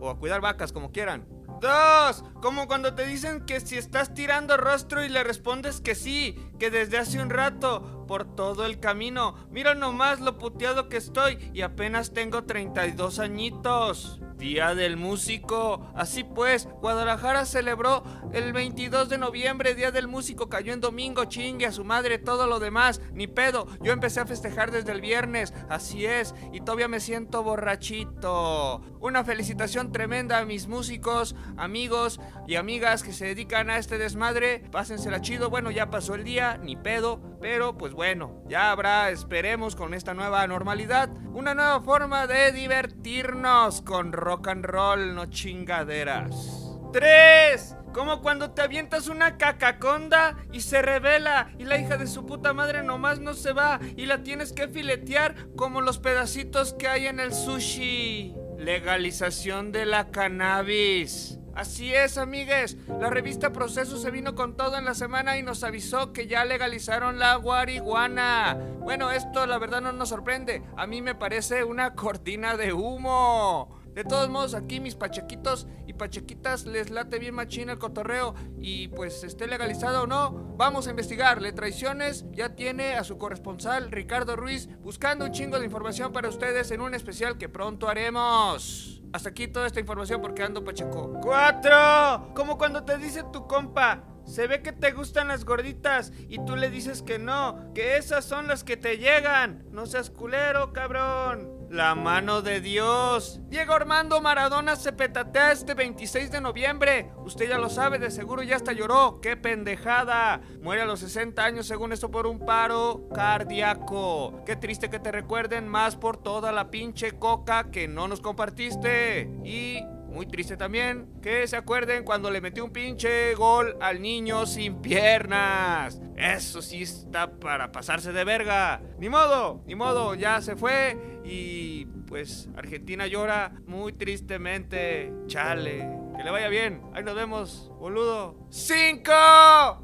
o 0.00 0.10
a 0.10 0.18
cuidar 0.18 0.40
vacas, 0.40 0.72
como 0.72 0.92
quieran. 0.92 1.26
Dos, 1.60 2.22
como 2.40 2.68
cuando 2.68 2.94
te 2.94 3.04
dicen 3.06 3.44
que 3.44 3.60
si 3.60 3.76
estás 3.76 4.14
tirando 4.14 4.56
rostro 4.56 5.04
y 5.04 5.08
le 5.08 5.24
respondes 5.24 5.80
que 5.80 5.94
sí, 5.94 6.36
que 6.58 6.70
desde 6.70 6.98
hace 6.98 7.20
un 7.20 7.30
rato, 7.30 7.97
por 8.08 8.34
todo 8.34 8.66
el 8.66 8.80
camino. 8.80 9.36
Mira 9.52 9.76
nomás 9.76 10.18
lo 10.18 10.38
puteado 10.38 10.88
que 10.88 10.96
estoy 10.96 11.38
y 11.54 11.60
apenas 11.60 12.12
tengo 12.12 12.42
32 12.42 13.20
añitos. 13.20 14.20
Día 14.38 14.74
del 14.74 14.96
Músico. 14.96 15.90
Así 15.94 16.24
pues, 16.24 16.68
Guadalajara 16.80 17.44
celebró 17.44 18.04
el 18.32 18.52
22 18.52 19.08
de 19.08 19.18
noviembre, 19.18 19.74
Día 19.74 19.90
del 19.90 20.08
Músico, 20.08 20.48
cayó 20.48 20.72
en 20.72 20.80
domingo, 20.80 21.24
chingue 21.24 21.66
a 21.66 21.72
su 21.72 21.84
madre, 21.84 22.18
todo 22.18 22.46
lo 22.46 22.60
demás, 22.60 23.02
ni 23.12 23.26
pedo. 23.26 23.66
Yo 23.82 23.92
empecé 23.92 24.20
a 24.20 24.26
festejar 24.26 24.70
desde 24.70 24.92
el 24.92 25.00
viernes, 25.00 25.52
así 25.68 26.06
es, 26.06 26.34
y 26.52 26.60
todavía 26.60 26.88
me 26.88 27.00
siento 27.00 27.42
borrachito. 27.42 28.80
Una 29.00 29.24
felicitación 29.24 29.92
tremenda 29.92 30.38
a 30.38 30.44
mis 30.44 30.68
músicos, 30.68 31.34
amigos 31.56 32.20
y 32.46 32.54
amigas 32.54 33.02
que 33.02 33.12
se 33.12 33.26
dedican 33.26 33.70
a 33.70 33.78
este 33.78 33.98
desmadre. 33.98 34.60
Pásensela 34.70 35.20
chido, 35.20 35.50
bueno, 35.50 35.70
ya 35.70 35.90
pasó 35.90 36.14
el 36.14 36.24
día, 36.24 36.58
ni 36.58 36.76
pedo, 36.76 37.20
pero 37.40 37.76
pues 37.76 37.92
bueno, 37.98 38.44
ya 38.48 38.70
habrá, 38.70 39.10
esperemos 39.10 39.74
con 39.74 39.92
esta 39.92 40.14
nueva 40.14 40.46
normalidad, 40.46 41.10
una 41.32 41.52
nueva 41.52 41.80
forma 41.80 42.28
de 42.28 42.52
divertirnos 42.52 43.82
con 43.82 44.12
rock 44.12 44.46
and 44.46 44.64
roll, 44.64 45.16
no 45.16 45.26
chingaderas. 45.26 46.76
3. 46.92 47.76
Como 47.92 48.22
cuando 48.22 48.52
te 48.52 48.62
avientas 48.62 49.08
una 49.08 49.36
cacaconda 49.36 50.36
y 50.52 50.60
se 50.60 50.80
revela 50.80 51.50
y 51.58 51.64
la 51.64 51.76
hija 51.76 51.96
de 51.96 52.06
su 52.06 52.24
puta 52.24 52.52
madre 52.52 52.84
nomás 52.84 53.18
no 53.18 53.34
se 53.34 53.52
va 53.52 53.80
y 53.96 54.06
la 54.06 54.22
tienes 54.22 54.52
que 54.52 54.68
filetear 54.68 55.34
como 55.56 55.80
los 55.80 55.98
pedacitos 55.98 56.74
que 56.74 56.86
hay 56.86 57.08
en 57.08 57.18
el 57.18 57.34
sushi. 57.34 58.32
Legalización 58.58 59.72
de 59.72 59.86
la 59.86 60.12
cannabis. 60.12 61.37
Así 61.58 61.92
es, 61.92 62.18
amigues. 62.18 62.76
La 63.00 63.10
revista 63.10 63.50
Proceso 63.50 63.96
se 63.96 64.12
vino 64.12 64.36
con 64.36 64.56
todo 64.56 64.78
en 64.78 64.84
la 64.84 64.94
semana 64.94 65.38
y 65.38 65.42
nos 65.42 65.64
avisó 65.64 66.12
que 66.12 66.28
ya 66.28 66.44
legalizaron 66.44 67.18
la 67.18 67.34
guariguana. 67.34 68.56
Bueno, 68.78 69.10
esto 69.10 69.44
la 69.44 69.58
verdad 69.58 69.80
no 69.80 69.90
nos 69.90 70.10
sorprende. 70.10 70.62
A 70.76 70.86
mí 70.86 71.02
me 71.02 71.16
parece 71.16 71.64
una 71.64 71.96
cortina 71.96 72.56
de 72.56 72.72
humo. 72.72 73.76
De 73.98 74.04
todos 74.04 74.28
modos, 74.28 74.54
aquí 74.54 74.78
mis 74.78 74.94
pachequitos 74.94 75.66
y 75.88 75.92
pachequitas 75.92 76.66
les 76.66 76.88
late 76.90 77.18
bien 77.18 77.34
machín 77.34 77.68
el 77.68 77.80
cotorreo 77.80 78.32
y 78.56 78.86
pues 78.86 79.24
esté 79.24 79.48
legalizado 79.48 80.04
o 80.04 80.06
no, 80.06 80.54
vamos 80.56 80.86
a 80.86 80.90
investigar. 80.90 81.42
Le 81.42 81.50
Traiciones 81.50 82.24
ya 82.30 82.54
tiene 82.54 82.94
a 82.94 83.02
su 83.02 83.18
corresponsal 83.18 83.90
Ricardo 83.90 84.36
Ruiz 84.36 84.68
buscando 84.82 85.24
un 85.24 85.32
chingo 85.32 85.58
de 85.58 85.64
información 85.64 86.12
para 86.12 86.28
ustedes 86.28 86.70
en 86.70 86.80
un 86.80 86.94
especial 86.94 87.38
que 87.38 87.48
pronto 87.48 87.88
haremos. 87.88 89.02
Hasta 89.12 89.30
aquí 89.30 89.48
toda 89.48 89.66
esta 89.66 89.80
información 89.80 90.22
porque 90.22 90.44
ando 90.44 90.62
pacheco. 90.62 91.18
¡Cuatro! 91.20 92.32
Como 92.36 92.56
cuando 92.56 92.84
te 92.84 92.98
dice 92.98 93.24
tu 93.32 93.48
compa, 93.48 94.04
se 94.24 94.46
ve 94.46 94.62
que 94.62 94.70
te 94.70 94.92
gustan 94.92 95.26
las 95.26 95.44
gorditas 95.44 96.12
y 96.28 96.38
tú 96.44 96.54
le 96.54 96.70
dices 96.70 97.02
que 97.02 97.18
no, 97.18 97.72
que 97.74 97.96
esas 97.96 98.24
son 98.24 98.46
las 98.46 98.62
que 98.62 98.76
te 98.76 98.98
llegan. 98.98 99.66
No 99.72 99.86
seas 99.86 100.08
culero, 100.08 100.72
cabrón. 100.72 101.57
La 101.70 101.94
mano 101.94 102.40
de 102.40 102.62
Dios. 102.62 103.40
Diego 103.48 103.74
Armando 103.74 104.22
Maradona 104.22 104.74
se 104.74 104.92
petatea 104.92 105.52
este 105.52 105.74
26 105.74 106.30
de 106.30 106.40
noviembre. 106.40 107.10
Usted 107.18 107.46
ya 107.46 107.58
lo 107.58 107.68
sabe, 107.68 107.98
de 107.98 108.10
seguro 108.10 108.42
ya 108.42 108.56
hasta 108.56 108.72
lloró. 108.72 109.20
¡Qué 109.20 109.36
pendejada! 109.36 110.40
Muere 110.62 110.82
a 110.82 110.86
los 110.86 111.00
60 111.00 111.44
años 111.44 111.66
según 111.66 111.92
esto 111.92 112.10
por 112.10 112.26
un 112.26 112.38
paro 112.38 113.08
cardíaco. 113.14 114.42
Qué 114.46 114.56
triste 114.56 114.88
que 114.88 114.98
te 114.98 115.12
recuerden 115.12 115.68
más 115.68 115.96
por 115.96 116.16
toda 116.16 116.52
la 116.52 116.70
pinche 116.70 117.18
coca 117.18 117.70
que 117.70 117.86
no 117.86 118.08
nos 118.08 118.22
compartiste. 118.22 119.30
Y 119.44 119.82
muy 120.08 120.26
triste 120.26 120.56
también 120.56 121.08
que 121.22 121.46
se 121.46 121.56
acuerden 121.56 122.04
cuando 122.04 122.30
le 122.30 122.40
metió 122.40 122.64
un 122.64 122.72
pinche 122.72 123.34
gol 123.34 123.76
al 123.80 124.00
niño 124.02 124.46
sin 124.46 124.80
piernas. 124.80 126.00
Eso 126.16 126.62
sí 126.62 126.82
está 126.82 127.30
para 127.30 127.70
pasarse 127.70 128.12
de 128.12 128.24
verga. 128.24 128.80
Ni 128.98 129.08
modo, 129.08 129.62
ni 129.66 129.74
modo, 129.74 130.14
ya 130.14 130.40
se 130.40 130.56
fue 130.56 131.20
y 131.24 131.84
pues 132.06 132.48
Argentina 132.56 133.06
llora 133.06 133.52
muy 133.66 133.92
tristemente. 133.92 135.12
Chale. 135.26 135.98
Que 136.16 136.24
le 136.24 136.30
vaya 136.32 136.48
bien. 136.48 136.82
Ahí 136.94 137.04
nos 137.04 137.14
vemos, 137.14 137.70
boludo. 137.78 138.48
¡Cinco! 138.50 139.12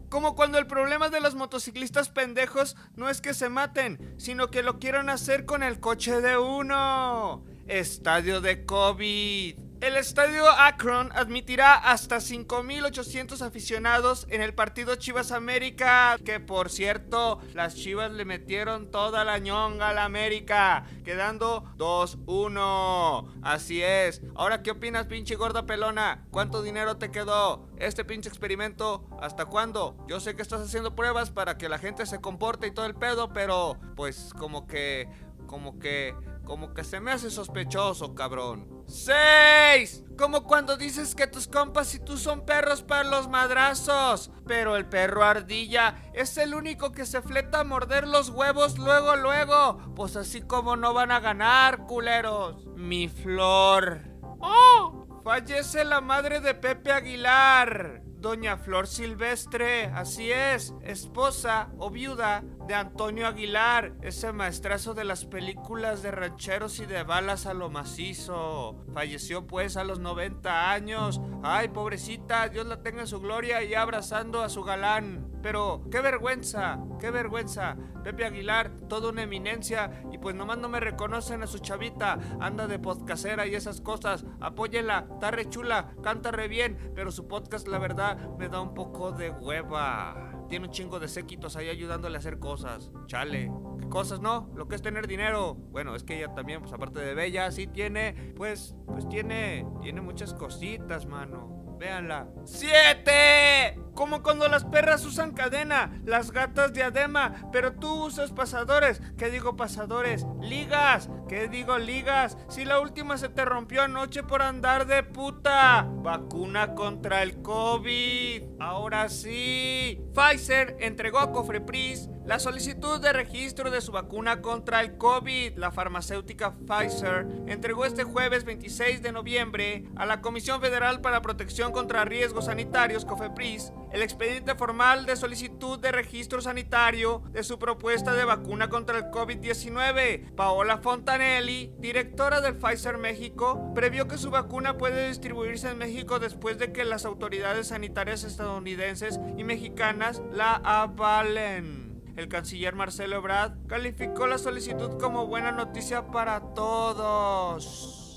Como 0.08 0.34
cuando 0.34 0.58
el 0.58 0.66
problema 0.66 1.08
de 1.08 1.20
los 1.20 1.36
motociclistas 1.36 2.08
pendejos 2.08 2.76
no 2.96 3.08
es 3.08 3.20
que 3.20 3.34
se 3.34 3.48
maten, 3.48 4.14
sino 4.16 4.50
que 4.50 4.64
lo 4.64 4.80
quieran 4.80 5.10
hacer 5.10 5.44
con 5.44 5.62
el 5.62 5.78
coche 5.78 6.20
de 6.20 6.36
uno. 6.36 7.44
Estadio 7.68 8.40
de 8.40 8.64
COVID. 8.64 9.63
El 9.84 9.98
estadio 9.98 10.48
Akron 10.48 11.12
admitirá 11.12 11.74
hasta 11.74 12.16
5.800 12.16 13.42
aficionados 13.42 14.26
en 14.30 14.40
el 14.40 14.54
partido 14.54 14.94
Chivas 14.94 15.30
América, 15.30 16.16
que 16.24 16.40
por 16.40 16.70
cierto, 16.70 17.38
las 17.52 17.74
Chivas 17.74 18.10
le 18.10 18.24
metieron 18.24 18.90
toda 18.90 19.26
la 19.26 19.38
ñonga 19.40 19.90
a 19.90 19.92
la 19.92 20.06
América, 20.06 20.86
quedando 21.04 21.64
2-1. 21.76 23.30
Así 23.42 23.82
es. 23.82 24.22
Ahora, 24.34 24.62
¿qué 24.62 24.70
opinas, 24.70 25.04
pinche 25.04 25.34
gorda 25.34 25.66
pelona? 25.66 26.24
¿Cuánto 26.30 26.62
dinero 26.62 26.96
te 26.96 27.10
quedó? 27.10 27.68
Este 27.76 28.06
pinche 28.06 28.30
experimento, 28.30 29.06
¿hasta 29.20 29.44
cuándo? 29.44 30.02
Yo 30.08 30.18
sé 30.18 30.34
que 30.34 30.40
estás 30.40 30.62
haciendo 30.62 30.96
pruebas 30.96 31.28
para 31.28 31.58
que 31.58 31.68
la 31.68 31.76
gente 31.76 32.06
se 32.06 32.22
comporte 32.22 32.68
y 32.68 32.70
todo 32.70 32.86
el 32.86 32.94
pedo, 32.94 33.34
pero 33.34 33.78
pues 33.96 34.32
como 34.32 34.66
que, 34.66 35.10
como 35.46 35.78
que 35.78 36.14
como 36.44 36.74
que 36.74 36.84
se 36.84 37.00
me 37.00 37.10
hace 37.10 37.30
sospechoso, 37.30 38.14
cabrón. 38.14 38.73
6. 38.86 40.04
Como 40.16 40.44
cuando 40.44 40.76
dices 40.76 41.14
que 41.14 41.26
tus 41.26 41.48
compas 41.48 41.94
y 41.94 41.98
tú 41.98 42.16
son 42.16 42.46
perros 42.46 42.82
para 42.82 43.04
los 43.04 43.28
madrazos. 43.28 44.30
Pero 44.46 44.76
el 44.76 44.86
perro 44.86 45.24
ardilla 45.24 45.96
es 46.14 46.36
el 46.38 46.54
único 46.54 46.92
que 46.92 47.04
se 47.04 47.20
fleta 47.20 47.60
a 47.60 47.64
morder 47.64 48.06
los 48.06 48.30
huevos 48.30 48.78
luego, 48.78 49.16
luego. 49.16 49.94
Pues 49.96 50.14
así 50.16 50.42
como 50.42 50.76
no 50.76 50.94
van 50.94 51.10
a 51.10 51.20
ganar, 51.20 51.86
culeros. 51.86 52.64
Mi 52.76 53.08
flor. 53.08 54.02
¡Oh! 54.40 55.22
Fallece 55.24 55.84
la 55.84 56.00
madre 56.00 56.40
de 56.40 56.54
Pepe 56.54 56.92
Aguilar. 56.92 58.03
Doña 58.24 58.56
Flor 58.56 58.86
Silvestre, 58.86 59.84
así 59.94 60.32
es, 60.32 60.72
esposa 60.80 61.68
o 61.76 61.90
viuda 61.90 62.42
de 62.66 62.72
Antonio 62.72 63.26
Aguilar, 63.26 63.92
ese 64.00 64.32
maestrazo 64.32 64.94
de 64.94 65.04
las 65.04 65.26
películas 65.26 66.02
de 66.02 66.10
rancheros 66.10 66.78
y 66.80 66.86
de 66.86 67.02
balas 67.02 67.44
a 67.44 67.52
lo 67.52 67.68
macizo. 67.68 68.82
Falleció 68.94 69.46
pues 69.46 69.76
a 69.76 69.84
los 69.84 70.00
90 70.00 70.72
años. 70.72 71.20
Ay, 71.42 71.68
pobrecita, 71.68 72.48
Dios 72.48 72.66
la 72.66 72.82
tenga 72.82 73.02
en 73.02 73.06
su 73.06 73.20
gloria 73.20 73.62
y 73.62 73.74
abrazando 73.74 74.40
a 74.40 74.48
su 74.48 74.62
galán. 74.62 75.30
Pero 75.42 75.82
qué 75.90 76.00
vergüenza, 76.00 76.78
qué 76.98 77.10
vergüenza. 77.10 77.76
Pepe 78.02 78.24
Aguilar, 78.24 78.70
toda 78.88 79.10
una 79.10 79.22
eminencia 79.24 80.02
y 80.10 80.16
pues 80.16 80.34
nomás 80.34 80.56
no 80.56 80.70
me 80.70 80.80
reconocen 80.80 81.42
a 81.42 81.46
su 81.46 81.58
chavita. 81.58 82.18
Anda 82.40 82.66
de 82.66 82.78
podcastera 82.78 83.46
y 83.46 83.54
esas 83.54 83.82
cosas. 83.82 84.24
Apóyela, 84.40 85.06
está 85.12 85.30
re 85.30 85.50
chula, 85.50 85.94
canta 86.02 86.30
re 86.30 86.48
bien, 86.48 86.92
pero 86.94 87.12
su 87.12 87.28
podcast 87.28 87.68
la 87.68 87.78
verdad 87.78 88.13
me 88.38 88.48
da 88.48 88.60
un 88.60 88.74
poco 88.74 89.12
de 89.12 89.30
hueva. 89.30 90.44
Tiene 90.48 90.66
un 90.66 90.72
chingo 90.72 91.00
de 91.00 91.08
séquitos 91.08 91.56
ahí 91.56 91.68
ayudándole 91.68 92.16
a 92.16 92.18
hacer 92.18 92.38
cosas. 92.38 92.92
Chale. 93.06 93.50
¿Qué 93.80 93.88
cosas 93.88 94.20
no? 94.20 94.50
Lo 94.54 94.68
que 94.68 94.76
es 94.76 94.82
tener 94.82 95.06
dinero. 95.06 95.54
Bueno, 95.54 95.94
es 95.94 96.04
que 96.04 96.18
ella 96.18 96.34
también, 96.34 96.60
pues 96.60 96.72
aparte 96.72 97.00
de 97.00 97.14
bella, 97.14 97.50
sí 97.50 97.66
tiene, 97.66 98.34
pues, 98.36 98.74
pues 98.86 99.08
tiene, 99.08 99.66
tiene 99.82 100.00
muchas 100.00 100.34
cositas, 100.34 101.06
mano. 101.06 101.63
Véanla. 101.78 102.26
¡Siete! 102.44 103.78
Como 103.94 104.22
cuando 104.22 104.48
las 104.48 104.64
perras 104.64 105.04
usan 105.04 105.32
cadena, 105.32 106.00
las 106.04 106.32
gatas 106.32 106.72
diadema, 106.72 107.48
pero 107.52 107.74
tú 107.74 108.06
usas 108.06 108.32
pasadores. 108.32 109.00
¿Qué 109.16 109.30
digo 109.30 109.56
pasadores? 109.56 110.26
Ligas. 110.40 111.08
¿Qué 111.28 111.46
digo 111.48 111.78
ligas? 111.78 112.36
Si 112.48 112.64
la 112.64 112.80
última 112.80 113.18
se 113.18 113.28
te 113.28 113.44
rompió 113.44 113.82
anoche 113.82 114.24
por 114.24 114.42
andar 114.42 114.86
de 114.86 115.04
puta. 115.04 115.86
Vacuna 115.88 116.74
contra 116.74 117.22
el 117.22 117.40
COVID. 117.40 118.42
Ahora 118.58 119.08
sí. 119.08 120.02
Pfizer 120.12 120.76
entregó 120.80 121.20
a 121.20 121.30
Cofrepris 121.30 122.10
la 122.26 122.38
solicitud 122.38 123.00
de 123.00 123.12
registro 123.12 123.70
de 123.70 123.80
su 123.80 123.92
vacuna 123.92 124.40
contra 124.40 124.80
el 124.80 124.96
COVID. 124.96 125.56
La 125.56 125.70
farmacéutica 125.70 126.54
Pfizer 126.54 127.26
entregó 127.46 127.84
este 127.84 128.04
jueves 128.04 128.44
26 128.44 129.02
de 129.02 129.12
noviembre 129.12 129.84
a 129.96 130.06
la 130.06 130.20
Comisión 130.20 130.60
Federal 130.60 131.00
para 131.00 131.22
Protección 131.22 131.72
contra 131.72 132.04
Riesgos 132.04 132.46
Sanitarios, 132.46 133.04
COFEPRIS, 133.04 133.72
el 133.92 134.02
expediente 134.02 134.54
formal 134.54 135.06
de 135.06 135.16
solicitud 135.16 135.78
de 135.78 135.92
registro 135.92 136.40
sanitario 136.40 137.22
de 137.30 137.44
su 137.44 137.58
propuesta 137.58 138.14
de 138.14 138.24
vacuna 138.24 138.68
contra 138.68 138.98
el 138.98 139.04
COVID-19. 139.04 140.34
Paola 140.34 140.78
Fontanelli, 140.78 141.72
directora 141.78 142.40
del 142.40 142.56
Pfizer 142.56 142.96
México, 142.96 143.72
previó 143.74 144.08
que 144.08 144.18
su 144.18 144.30
vacuna 144.30 144.78
puede 144.78 145.08
distribuirse 145.08 145.70
en 145.70 145.78
México 145.78 146.18
después 146.18 146.58
de 146.58 146.72
que 146.72 146.84
las 146.84 147.04
autoridades 147.04 147.68
sanitarias 147.68 148.24
estadounidenses 148.24 149.20
y 149.36 149.44
mexicanas 149.44 150.22
la 150.32 150.54
avalen. 150.54 151.83
El 152.16 152.28
canciller 152.28 152.74
Marcelo 152.74 153.16
Ebrard 153.16 153.66
calificó 153.66 154.26
la 154.26 154.38
solicitud 154.38 154.98
como 155.00 155.26
buena 155.26 155.50
noticia 155.50 156.06
para 156.06 156.40
todos. 156.54 158.12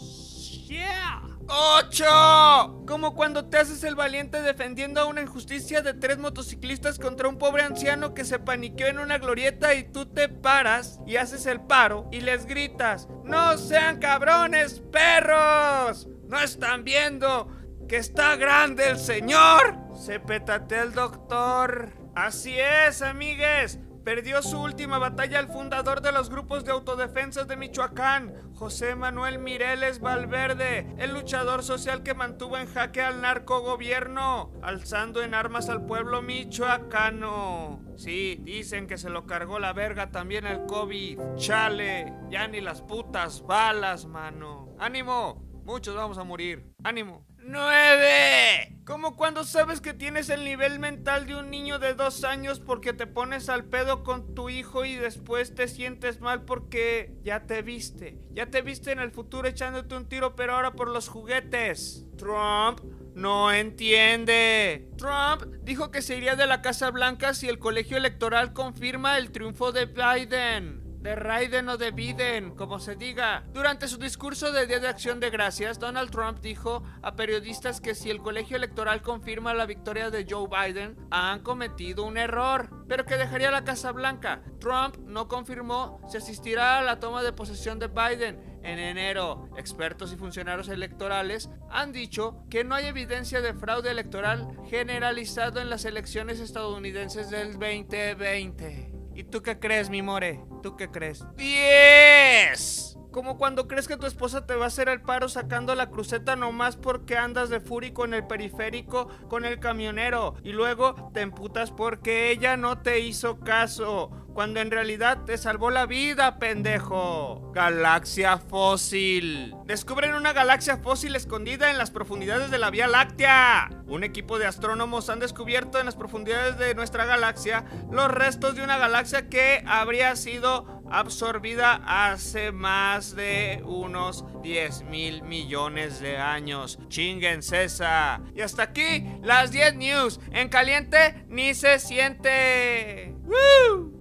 Yeah. 0.67 1.23
¡Ocho! 1.49 2.83
Como 2.85 3.15
cuando 3.15 3.45
te 3.45 3.57
haces 3.57 3.83
el 3.85 3.95
valiente 3.95 4.41
defendiendo 4.41 4.99
a 4.99 5.05
una 5.05 5.21
injusticia 5.21 5.81
de 5.81 5.93
tres 5.93 6.17
motociclistas 6.17 6.99
contra 6.99 7.29
un 7.29 7.37
pobre 7.37 7.63
anciano 7.63 8.13
que 8.13 8.25
se 8.25 8.37
paniqueó 8.37 8.87
en 8.87 8.99
una 8.99 9.17
glorieta 9.17 9.73
y 9.73 9.85
tú 9.85 10.05
te 10.05 10.27
paras 10.27 10.99
y 11.07 11.15
haces 11.15 11.45
el 11.45 11.61
paro 11.61 12.09
y 12.11 12.19
les 12.19 12.45
gritas, 12.45 13.07
¡No 13.23 13.57
sean 13.57 13.99
cabrones, 13.99 14.81
perros! 14.91 16.09
¿No 16.27 16.37
están 16.39 16.83
viendo 16.83 17.47
que 17.87 17.95
está 17.95 18.35
grande 18.35 18.89
el 18.89 18.97
señor? 18.97 19.77
Se 19.95 20.19
petatea 20.19 20.83
el 20.83 20.93
doctor. 20.93 21.93
Así 22.13 22.59
es, 22.59 23.01
amigues. 23.01 23.79
Perdió 24.07 24.41
su 24.41 24.61
última 24.61 24.99
batalla 24.99 25.37
el 25.37 25.49
fundador 25.49 25.99
de 25.99 26.13
los 26.13 26.29
grupos 26.29 26.63
de 26.63 26.71
autodefensas 26.71 27.45
de 27.45 27.57
Michoacán, 27.57 28.53
José 28.55 28.95
Manuel 28.95 29.37
Mireles 29.37 29.99
Valverde, 29.99 30.87
el 30.97 31.13
luchador 31.13 31.61
social 31.61 32.03
que 32.03 32.13
mantuvo 32.13 32.57
en 32.57 32.67
jaque 32.67 33.01
al 33.01 33.19
narcogobierno, 33.19 34.53
alzando 34.61 35.21
en 35.21 35.33
armas 35.33 35.67
al 35.67 35.85
pueblo 35.85 36.21
michoacano. 36.21 37.81
Sí, 37.97 38.39
dicen 38.43 38.87
que 38.87 38.97
se 38.97 39.09
lo 39.09 39.25
cargó 39.25 39.59
la 39.59 39.73
verga 39.73 40.09
también 40.09 40.45
el 40.45 40.65
COVID. 40.67 41.19
Chale, 41.35 42.13
ya 42.29 42.47
ni 42.47 42.61
las 42.61 42.81
putas 42.81 43.41
balas, 43.41 44.05
mano. 44.05 44.73
¡Ánimo! 44.79 45.43
Muchos 45.65 45.97
vamos 45.97 46.17
a 46.17 46.23
morir. 46.23 46.71
¡Ánimo! 46.81 47.25
¡Nueve! 47.49 48.75
Como 48.83 49.15
cuando 49.15 49.45
sabes 49.45 49.79
que 49.79 49.93
tienes 49.93 50.29
el 50.29 50.43
nivel 50.43 50.79
mental 50.79 51.25
de 51.27 51.35
un 51.35 51.49
niño 51.49 51.79
de 51.79 51.93
dos 51.93 52.25
años 52.25 52.59
porque 52.59 52.91
te 52.91 53.07
pones 53.07 53.47
al 53.47 53.63
pedo 53.63 54.03
con 54.03 54.35
tu 54.35 54.49
hijo 54.49 54.83
y 54.83 54.95
después 54.95 55.55
te 55.55 55.69
sientes 55.69 56.19
mal 56.19 56.43
porque 56.43 57.13
ya 57.23 57.43
te 57.43 57.61
viste. 57.61 58.17
Ya 58.31 58.47
te 58.47 58.61
viste 58.61 58.91
en 58.91 58.99
el 58.99 59.11
futuro 59.11 59.47
echándote 59.47 59.95
un 59.95 60.09
tiro, 60.09 60.35
pero 60.35 60.55
ahora 60.55 60.73
por 60.73 60.89
los 60.89 61.07
juguetes. 61.07 62.05
Trump 62.17 62.81
no 63.15 63.53
entiende. 63.53 64.89
Trump 64.97 65.43
dijo 65.63 65.89
que 65.89 66.01
se 66.01 66.17
iría 66.17 66.35
de 66.35 66.47
la 66.47 66.61
Casa 66.61 66.91
Blanca 66.91 67.33
si 67.33 67.47
el 67.47 67.59
colegio 67.59 67.95
electoral 67.95 68.51
confirma 68.51 69.17
el 69.17 69.31
triunfo 69.31 69.71
de 69.71 69.85
Biden 69.85 70.86
de 71.07 71.15
Raiden 71.15 71.69
o 71.69 71.77
de 71.77 71.91
Biden, 71.91 72.53
como 72.53 72.79
se 72.79 72.97
diga. 72.97 73.45
Durante 73.53 73.87
su 73.87 73.97
discurso 73.97 74.51
de 74.51 74.67
Día 74.67 74.81
de 74.81 74.89
Acción 74.89 75.21
de 75.21 75.29
Gracias, 75.29 75.79
Donald 75.79 76.11
Trump 76.11 76.39
dijo 76.41 76.83
a 77.01 77.15
periodistas 77.15 77.79
que 77.79 77.95
si 77.95 78.09
el 78.09 78.21
colegio 78.21 78.57
electoral 78.57 79.01
confirma 79.01 79.53
la 79.53 79.65
victoria 79.65 80.09
de 80.09 80.27
Joe 80.29 80.49
Biden, 80.49 80.97
han 81.09 81.43
cometido 81.43 82.03
un 82.03 82.17
error, 82.17 82.69
pero 82.89 83.05
que 83.05 83.15
dejaría 83.15 83.51
la 83.51 83.63
Casa 83.63 83.93
Blanca. 83.93 84.41
Trump 84.59 84.97
no 84.97 85.29
confirmó 85.29 86.01
si 86.09 86.17
asistirá 86.17 86.79
a 86.79 86.83
la 86.83 86.99
toma 86.99 87.23
de 87.23 87.31
posesión 87.31 87.79
de 87.79 87.87
Biden 87.87 88.59
en 88.63 88.77
enero. 88.77 89.47
Expertos 89.55 90.11
y 90.11 90.17
funcionarios 90.17 90.67
electorales 90.67 91.49
han 91.69 91.93
dicho 91.93 92.43
que 92.49 92.65
no 92.65 92.75
hay 92.75 92.87
evidencia 92.87 93.39
de 93.39 93.53
fraude 93.53 93.91
electoral 93.91 94.45
generalizado 94.69 95.61
en 95.61 95.69
las 95.69 95.85
elecciones 95.85 96.41
estadounidenses 96.41 97.29
del 97.29 97.53
2020. 97.53 98.96
¿Y 99.17 99.23
tú 99.23 99.41
qué 99.41 99.57
crees, 99.57 99.89
mi 99.89 100.03
more? 100.03 100.39
¿Tú 100.61 100.75
qué 100.75 100.91
crees? 100.91 101.25
¡Diez! 101.35 102.99
Como 103.11 103.39
cuando 103.39 103.67
crees 103.67 103.87
que 103.87 103.97
tu 103.97 104.05
esposa 104.05 104.45
te 104.45 104.53
va 104.53 104.65
a 104.65 104.67
hacer 104.67 104.89
el 104.89 105.01
paro 105.01 105.27
sacando 105.27 105.73
la 105.73 105.89
cruceta 105.89 106.35
nomás 106.35 106.75
porque 106.75 107.17
andas 107.17 107.49
de 107.49 107.59
fúrico 107.59 108.05
en 108.05 108.13
el 108.13 108.27
periférico 108.27 109.07
con 109.27 109.43
el 109.43 109.59
camionero 109.59 110.35
y 110.43 110.51
luego 110.51 111.09
te 111.15 111.21
emputas 111.21 111.71
porque 111.71 112.29
ella 112.29 112.57
no 112.57 112.83
te 112.83 112.99
hizo 112.99 113.39
caso 113.39 114.11
cuando 114.37 114.59
en 114.59 114.69
realidad 114.69 115.23
te 115.25 115.35
salvó 115.35 115.71
la 115.71 115.87
vida, 115.87 116.37
pendejo. 116.37 117.51
Galaxia 117.55 118.37
fósil. 118.37 119.55
Descubren 119.65 120.13
una 120.13 120.31
galaxia 120.31 120.77
fósil 120.77 121.15
escondida 121.15 121.71
en 121.71 121.79
las 121.79 121.89
profundidades 121.89 122.51
de 122.51 122.59
la 122.59 122.69
Vía 122.69 122.85
Láctea. 122.85 123.71
Un 123.87 124.03
equipo 124.03 124.37
de 124.37 124.45
astrónomos 124.45 125.09
han 125.09 125.19
descubierto 125.19 125.79
en 125.79 125.87
las 125.87 125.95
profundidades 125.95 126.55
de 126.59 126.75
nuestra 126.75 127.05
galaxia 127.05 127.65
los 127.89 128.11
restos 128.11 128.55
de 128.55 128.61
una 128.61 128.77
galaxia 128.77 129.27
que 129.27 129.63
habría 129.65 130.15
sido 130.15 130.83
absorbida 130.91 131.81
hace 131.87 132.51
más 132.51 133.15
de 133.15 133.63
unos 133.65 134.23
10 134.43 134.83
mil 134.83 135.23
millones 135.23 135.99
de 135.99 136.19
años. 136.19 136.77
Chinguen 136.89 137.41
César. 137.41 138.21
Y 138.35 138.41
hasta 138.41 138.61
aquí 138.61 139.03
las 139.23 139.49
10 139.49 139.77
news. 139.77 140.19
En 140.29 140.49
caliente 140.49 141.25
ni 141.27 141.55
se 141.55 141.79
siente. 141.79 143.15
¡Woo! 143.23 143.96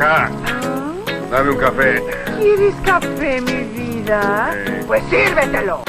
Dame 0.00 1.50
un 1.50 1.58
café. 1.58 2.02
¿Quieres 2.38 2.74
café, 2.86 3.38
mi 3.42 3.64
vida? 3.64 4.56
Pues 4.86 5.02
sírvetelo. 5.10 5.82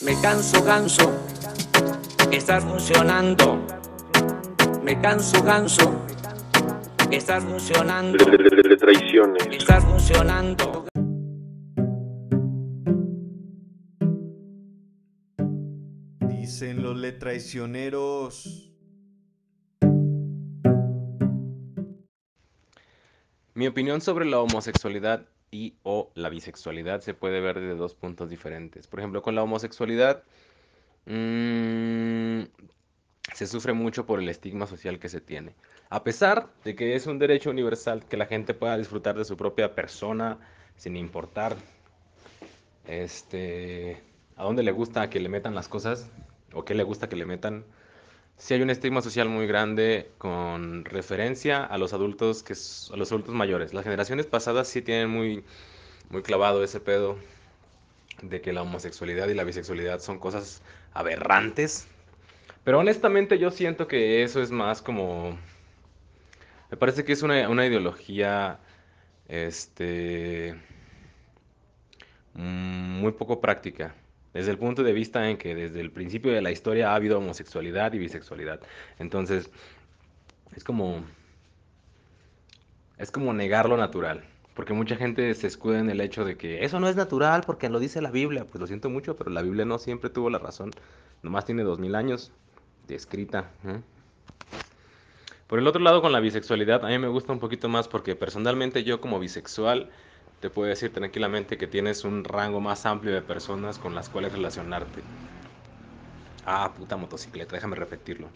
Me 0.00 0.18
canso, 0.22 0.64
ganso. 0.64 1.12
Estás 2.30 2.64
funcionando. 2.64 3.60
Me 4.82 4.98
canso, 5.02 5.42
ganso. 5.42 6.02
Estás 7.10 7.44
funcionando. 7.44 8.24
De 8.24 8.76
traiciones. 8.78 9.48
Estás 9.50 9.84
funcionando. 9.84 10.86
Dicen 16.20 16.82
los 16.82 16.96
le 16.96 17.12
traicioneros. 17.12 18.71
Mi 23.62 23.68
opinión 23.68 24.00
sobre 24.00 24.24
la 24.24 24.40
homosexualidad 24.40 25.28
y 25.52 25.74
o 25.84 26.10
la 26.16 26.30
bisexualidad 26.30 27.00
se 27.00 27.14
puede 27.14 27.40
ver 27.40 27.60
desde 27.60 27.76
dos 27.76 27.94
puntos 27.94 28.28
diferentes. 28.28 28.88
Por 28.88 28.98
ejemplo, 28.98 29.22
con 29.22 29.36
la 29.36 29.44
homosexualidad 29.44 30.24
mmm, 31.06 32.42
se 33.32 33.46
sufre 33.46 33.72
mucho 33.72 34.04
por 34.04 34.18
el 34.18 34.28
estigma 34.28 34.66
social 34.66 34.98
que 34.98 35.08
se 35.08 35.20
tiene. 35.20 35.54
A 35.90 36.02
pesar 36.02 36.48
de 36.64 36.74
que 36.74 36.96
es 36.96 37.06
un 37.06 37.20
derecho 37.20 37.50
universal 37.50 38.04
que 38.04 38.16
la 38.16 38.26
gente 38.26 38.52
pueda 38.52 38.76
disfrutar 38.76 39.16
de 39.16 39.24
su 39.24 39.36
propia 39.36 39.76
persona 39.76 40.38
sin 40.74 40.96
importar 40.96 41.54
este, 42.88 44.02
a 44.34 44.42
dónde 44.42 44.64
le 44.64 44.72
gusta 44.72 45.08
que 45.08 45.20
le 45.20 45.28
metan 45.28 45.54
las 45.54 45.68
cosas 45.68 46.10
o 46.52 46.64
qué 46.64 46.74
le 46.74 46.82
gusta 46.82 47.08
que 47.08 47.14
le 47.14 47.26
metan, 47.26 47.64
sí 48.42 48.54
hay 48.54 48.62
un 48.62 48.70
estigma 48.70 49.02
social 49.02 49.28
muy 49.28 49.46
grande 49.46 50.10
con 50.18 50.84
referencia 50.84 51.64
a 51.64 51.78
los 51.78 51.92
adultos 51.92 52.42
que 52.42 52.54
a 52.54 52.96
los 52.96 53.12
adultos 53.12 53.34
mayores. 53.36 53.72
Las 53.72 53.84
generaciones 53.84 54.26
pasadas 54.26 54.66
sí 54.66 54.82
tienen 54.82 55.10
muy 55.10 55.44
muy 56.10 56.22
clavado 56.22 56.64
ese 56.64 56.80
pedo 56.80 57.16
de 58.20 58.40
que 58.40 58.52
la 58.52 58.62
homosexualidad 58.62 59.28
y 59.28 59.34
la 59.34 59.44
bisexualidad 59.44 60.00
son 60.00 60.18
cosas 60.18 60.60
aberrantes. 60.92 61.86
Pero 62.64 62.80
honestamente 62.80 63.38
yo 63.38 63.52
siento 63.52 63.86
que 63.86 64.24
eso 64.24 64.42
es 64.42 64.50
más 64.50 64.82
como 64.82 65.38
me 66.68 66.76
parece 66.76 67.04
que 67.04 67.12
es 67.12 67.22
una, 67.22 67.48
una 67.48 67.64
ideología 67.64 68.58
este 69.28 70.56
muy 72.34 73.12
poco 73.12 73.40
práctica 73.40 73.94
desde 74.34 74.50
el 74.50 74.58
punto 74.58 74.82
de 74.82 74.92
vista 74.92 75.28
en 75.28 75.36
que 75.36 75.54
desde 75.54 75.80
el 75.80 75.90
principio 75.90 76.32
de 76.32 76.42
la 76.42 76.50
historia 76.50 76.92
ha 76.92 76.94
habido 76.94 77.18
homosexualidad 77.18 77.92
y 77.92 77.98
bisexualidad. 77.98 78.60
Entonces, 78.98 79.50
es 80.56 80.64
como 80.64 81.04
es 82.98 83.10
como 83.10 83.32
negar 83.32 83.68
lo 83.68 83.76
natural, 83.76 84.22
porque 84.54 84.74
mucha 84.74 84.96
gente 84.96 85.34
se 85.34 85.46
escuda 85.46 85.80
en 85.80 85.90
el 85.90 86.00
hecho 86.00 86.24
de 86.24 86.36
que 86.36 86.64
eso 86.64 86.78
no 86.78 86.88
es 86.88 86.94
natural 86.94 87.42
porque 87.44 87.68
lo 87.68 87.80
dice 87.80 88.00
la 88.00 88.10
Biblia. 88.10 88.44
Pues 88.44 88.60
lo 88.60 88.66
siento 88.66 88.90
mucho, 88.90 89.16
pero 89.16 89.30
la 89.30 89.42
Biblia 89.42 89.64
no 89.64 89.78
siempre 89.78 90.10
tuvo 90.10 90.30
la 90.30 90.38
razón. 90.38 90.70
Nomás 91.22 91.44
tiene 91.44 91.62
dos 91.62 91.78
mil 91.78 91.94
años 91.94 92.30
de 92.86 92.94
escrita. 92.94 93.50
¿eh? 93.64 93.80
Por 95.46 95.58
el 95.58 95.66
otro 95.66 95.82
lado, 95.82 96.00
con 96.00 96.12
la 96.12 96.20
bisexualidad, 96.20 96.84
a 96.84 96.88
mí 96.88 96.98
me 96.98 97.08
gusta 97.08 97.32
un 97.32 97.40
poquito 97.40 97.68
más 97.68 97.88
porque 97.88 98.14
personalmente 98.14 98.84
yo 98.84 99.00
como 99.00 99.18
bisexual 99.18 99.90
te 100.42 100.50
puedo 100.50 100.68
decir 100.68 100.92
tranquilamente 100.92 101.56
que 101.56 101.68
tienes 101.68 102.04
un 102.04 102.24
rango 102.24 102.60
más 102.60 102.84
amplio 102.84 103.14
de 103.14 103.22
personas 103.22 103.78
con 103.78 103.94
las 103.94 104.10
cuales 104.10 104.32
relacionarte. 104.32 105.06
Ah, 106.44 106.74
puta 106.74 106.96
motocicleta, 106.96 107.54
déjame 107.54 107.76
repetirlo. 107.76 108.32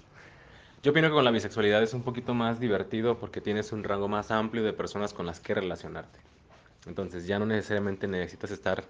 Yo 0.83 0.93
opino 0.93 1.09
que 1.09 1.15
con 1.15 1.25
la 1.25 1.33
bisexualidad 1.33 1.83
es 1.83 1.95
un 1.95 2.05
poquito 2.05 2.35
más 2.35 2.61
divertido 2.61 3.19
porque 3.19 3.41
tienes 3.41 3.73
un 3.73 3.85
rango 3.85 4.09
más 4.09 4.31
amplio 4.31 4.63
de 4.65 4.73
personas 4.73 5.15
con 5.15 5.27
las 5.27 5.41
que 5.41 5.55
relacionarte. 5.55 6.21
Entonces 6.87 7.27
ya 7.27 7.39
no 7.41 7.47
necesariamente 7.47 8.07
necesitas 8.07 8.53
estar 8.53 8.85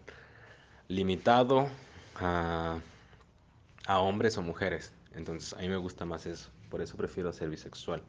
limitado 0.89 1.69
a, 2.17 2.81
a 3.87 4.01
hombres 4.01 4.37
o 4.39 4.43
mujeres. 4.43 4.93
Entonces 5.15 5.55
a 5.55 5.59
mí 5.59 5.69
me 5.69 5.77
gusta 5.79 6.05
más 6.05 6.27
eso. 6.27 6.51
Por 6.71 6.83
eso 6.83 6.97
prefiero 6.99 7.33
ser 7.33 7.49
bisexual. 7.49 8.03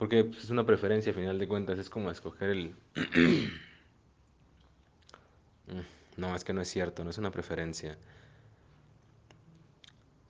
Porque 0.00 0.24
pues, 0.24 0.44
es 0.44 0.50
una 0.50 0.64
preferencia, 0.64 1.12
a 1.12 1.14
final 1.14 1.38
de 1.38 1.46
cuentas, 1.46 1.78
es 1.78 1.90
como 1.90 2.10
escoger 2.10 2.48
el... 2.48 2.74
no, 6.16 6.34
es 6.34 6.42
que 6.42 6.54
no 6.54 6.62
es 6.62 6.68
cierto, 6.68 7.04
no 7.04 7.10
es 7.10 7.18
una 7.18 7.30
preferencia. 7.30 7.98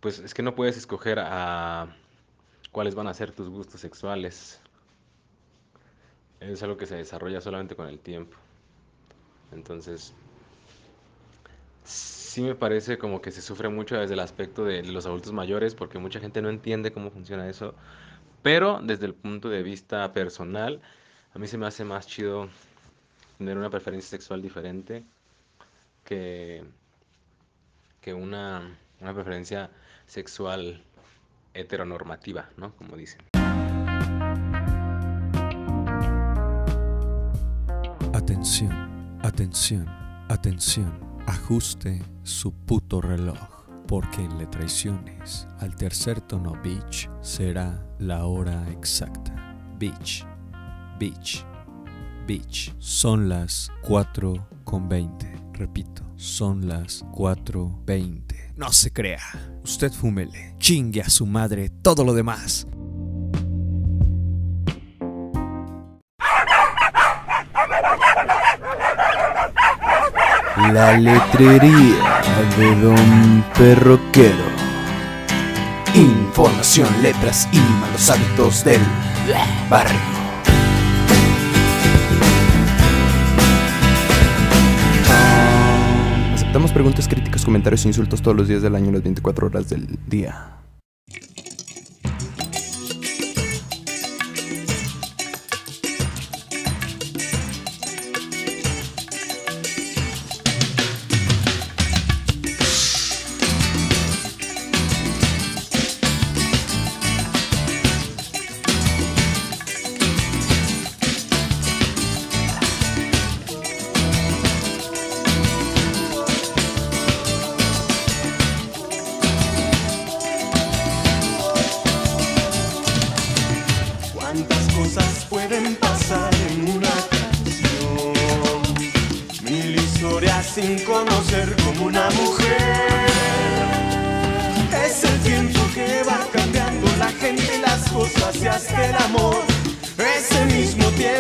Pues 0.01 0.19
es 0.19 0.35
que 0.35 0.43
no 0.43 0.57
puedes 0.57 0.77
escoger 0.77 1.21
a 1.21 1.97
cuáles 2.73 2.97
van 2.97 3.07
a 3.07 3.15
ser 3.15 3.31
tus 3.31 3.49
gustos 3.49 3.81
sexuales. 3.81 4.61
es 6.41 6.63
algo 6.65 6.77
que 6.77 6.87
se 6.87 6.97
desarrolla 6.97 7.41
solamente 7.41 7.77
con 7.77 7.87
el 7.87 8.01
tiempo. 8.01 8.37
Entonces, 9.53 10.15
sí 11.85 12.43
me 12.43 12.57
parece 12.57 12.99
como 12.99 13.23
que 13.23 13.31
se 13.31 13.41
sufre 13.41 13.69
mucho 13.69 13.97
desde 13.97 14.15
el 14.15 14.21
aspecto 14.21 14.65
de 14.65 14.83
los 14.83 15.07
adultos 15.07 15.33
mayores, 15.33 15.77
porque 15.77 16.01
mucha 16.01 16.19
gente 16.19 16.43
no 16.43 16.49
entiende 16.49 16.93
cómo 16.93 17.13
funciona 17.13 17.49
eso. 17.49 17.77
Pero 18.43 18.81
desde 18.83 19.07
el 19.07 19.15
punto 19.15 19.49
de 19.49 19.63
vista 19.63 20.13
personal, 20.13 20.81
a 21.35 21.39
mí 21.39 21.47
se 21.47 21.59
me 21.59 21.67
hace 21.67 21.85
más 21.85 22.07
chido 22.07 22.49
tener 23.39 23.57
una 23.57 23.71
preferencia 23.71 24.11
sexual 24.11 24.41
diferente 24.43 25.05
que, 26.05 26.65
que 28.01 28.15
una, 28.15 28.77
una 29.01 29.15
preferencia 29.15 29.71
sexual 30.07 30.83
heteronormativa, 31.55 32.49
¿no? 32.57 32.75
Como 32.77 32.97
dicen. 32.97 33.21
Atención, 38.13 39.19
atención, 39.23 39.87
atención. 40.29 41.11
Ajuste 41.27 42.03
su 42.23 42.53
puto 42.53 43.01
reloj, 43.01 43.60
porque 43.91 44.23
en 44.23 44.39
Le 44.39 44.47
Traiciones, 44.47 45.49
al 45.59 45.75
tercer 45.75 46.21
tono 46.21 46.57
Beach, 46.63 47.11
será 47.23 47.85
la 47.99 48.25
hora 48.25 48.65
exacta. 48.71 49.35
Beach, 49.81 50.25
Beach, 50.97 51.45
Beach. 52.25 52.73
Son 52.79 53.29
las 53.29 53.73
4 53.83 54.47
con 54.63 54.89
20. 54.89 55.35
Repito, 55.55 56.05
son 56.15 56.69
las 56.69 57.05
4.20. 57.07 58.53
No 58.55 58.71
se 58.71 58.93
crea. 58.93 59.19
Usted 59.65 59.91
fúmele. 59.91 60.55
Chingue 60.61 61.01
a 61.01 61.11
su 61.11 61.27
madre 61.27 61.69
todo 61.83 62.05
lo 62.05 62.15
demás. 62.15 62.69
La 70.73 70.97
letrería 70.97 72.10
de 72.43 72.75
Don 72.81 73.45
Perroquero. 73.57 74.45
Información, 75.95 76.89
letras 77.03 77.49
y 77.53 77.59
malos 77.81 78.09
hábitos 78.09 78.65
del 78.65 78.81
barrio. 79.69 79.99
Aceptamos 86.35 86.73
preguntas, 86.73 87.09
críticas, 87.09 87.45
comentarios 87.45 87.85
e 87.85 87.89
insultos 87.89 88.23
todos 88.23 88.37
los 88.37 88.49
días 88.49 88.63
del 88.63 88.75
año, 88.75 88.91
las 88.91 89.03
24 89.03 89.47
horas 89.47 89.69
del 89.69 89.99
día. 90.07 90.60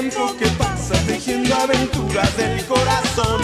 Tiempo 0.00 0.34
que 0.38 0.46
pasa 0.52 0.94
tejiendo 1.06 1.54
aventuras 1.54 2.34
del 2.36 2.64
corazón. 2.64 3.42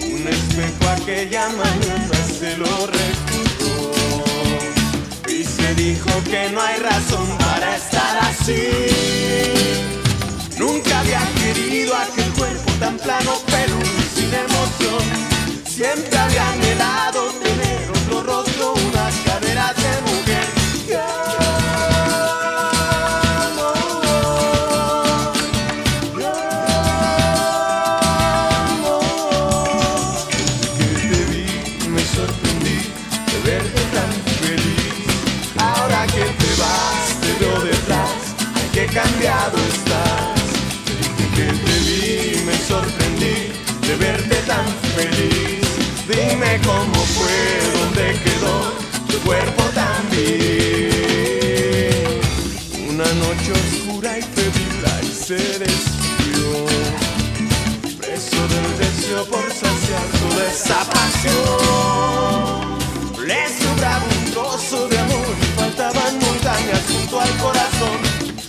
Un 0.00 0.26
espejo 0.26 0.88
aquella 0.96 1.48
mañana 1.50 2.14
se 2.38 2.56
lo 2.56 2.86
recordó 2.86 4.24
y 5.28 5.44
se 5.44 5.74
dijo 5.76 6.10
que 6.24 6.50
no 6.50 6.60
hay 6.60 6.78
razón 6.80 7.28
para 7.38 7.76
estar 7.76 8.18
así. 8.24 8.70
Nunca 10.58 10.98
había 10.98 11.20
querido 11.40 11.94
aquel 11.94 12.32
cuerpo 12.32 12.72
tan 12.80 12.96
plano 12.98 13.34
pero. 13.46 13.67
Siempre 15.78 16.18
había 16.18 16.50
anhelado 16.54 17.47
oscura 53.52 54.18
y 54.18 54.22
febril 54.22 54.84
ahí 54.96 55.12
se 55.12 55.36
despidió 55.58 56.66
preso 57.98 58.48
del 58.48 58.78
deseo 58.78 59.24
por 59.26 59.50
saciar 59.50 60.06
toda 60.20 60.42
esa 60.50 60.80
pasión. 60.90 62.78
Le 63.26 63.48
sobraba 63.48 64.04
un 64.04 64.24
trozo 64.32 64.88
de 64.88 64.98
amor 64.98 65.36
y 65.40 65.46
faltaban 65.60 66.18
montañas 66.18 66.82
junto 66.88 67.20
al 67.20 67.36
corazón. 67.38 67.98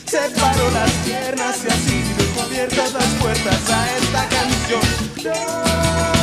Separó 0.06 0.72
las 0.72 0.92
piernas 1.06 1.58
y 1.66 1.68
así 1.68 2.04
dejó 2.18 2.42
abiertas 2.42 2.94
las 2.94 3.14
puertas 3.22 3.70
a 3.70 3.98
esta 3.98 4.28
canción. 4.30 4.82
Que 5.16 6.19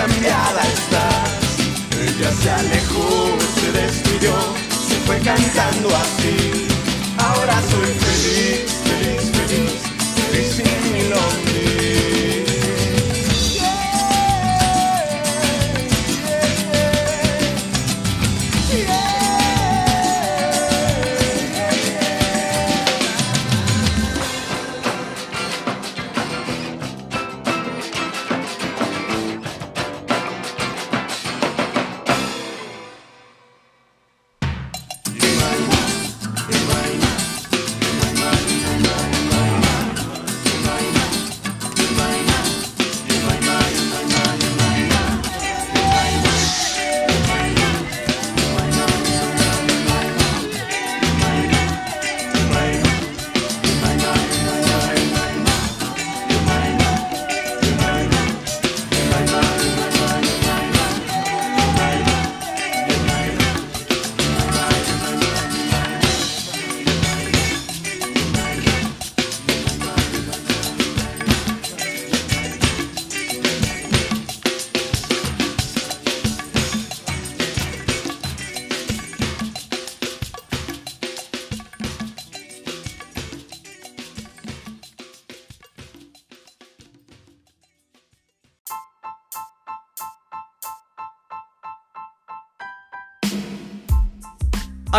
cambiada 0.00 0.62
estás. 0.62 1.58
Ella 2.00 2.32
se 2.32 2.50
alejó, 2.50 3.36
se 3.60 3.72
despidió, 3.72 4.32
se 4.88 4.94
fue 5.06 5.18
cantando 5.18 5.88
así. 5.94 6.69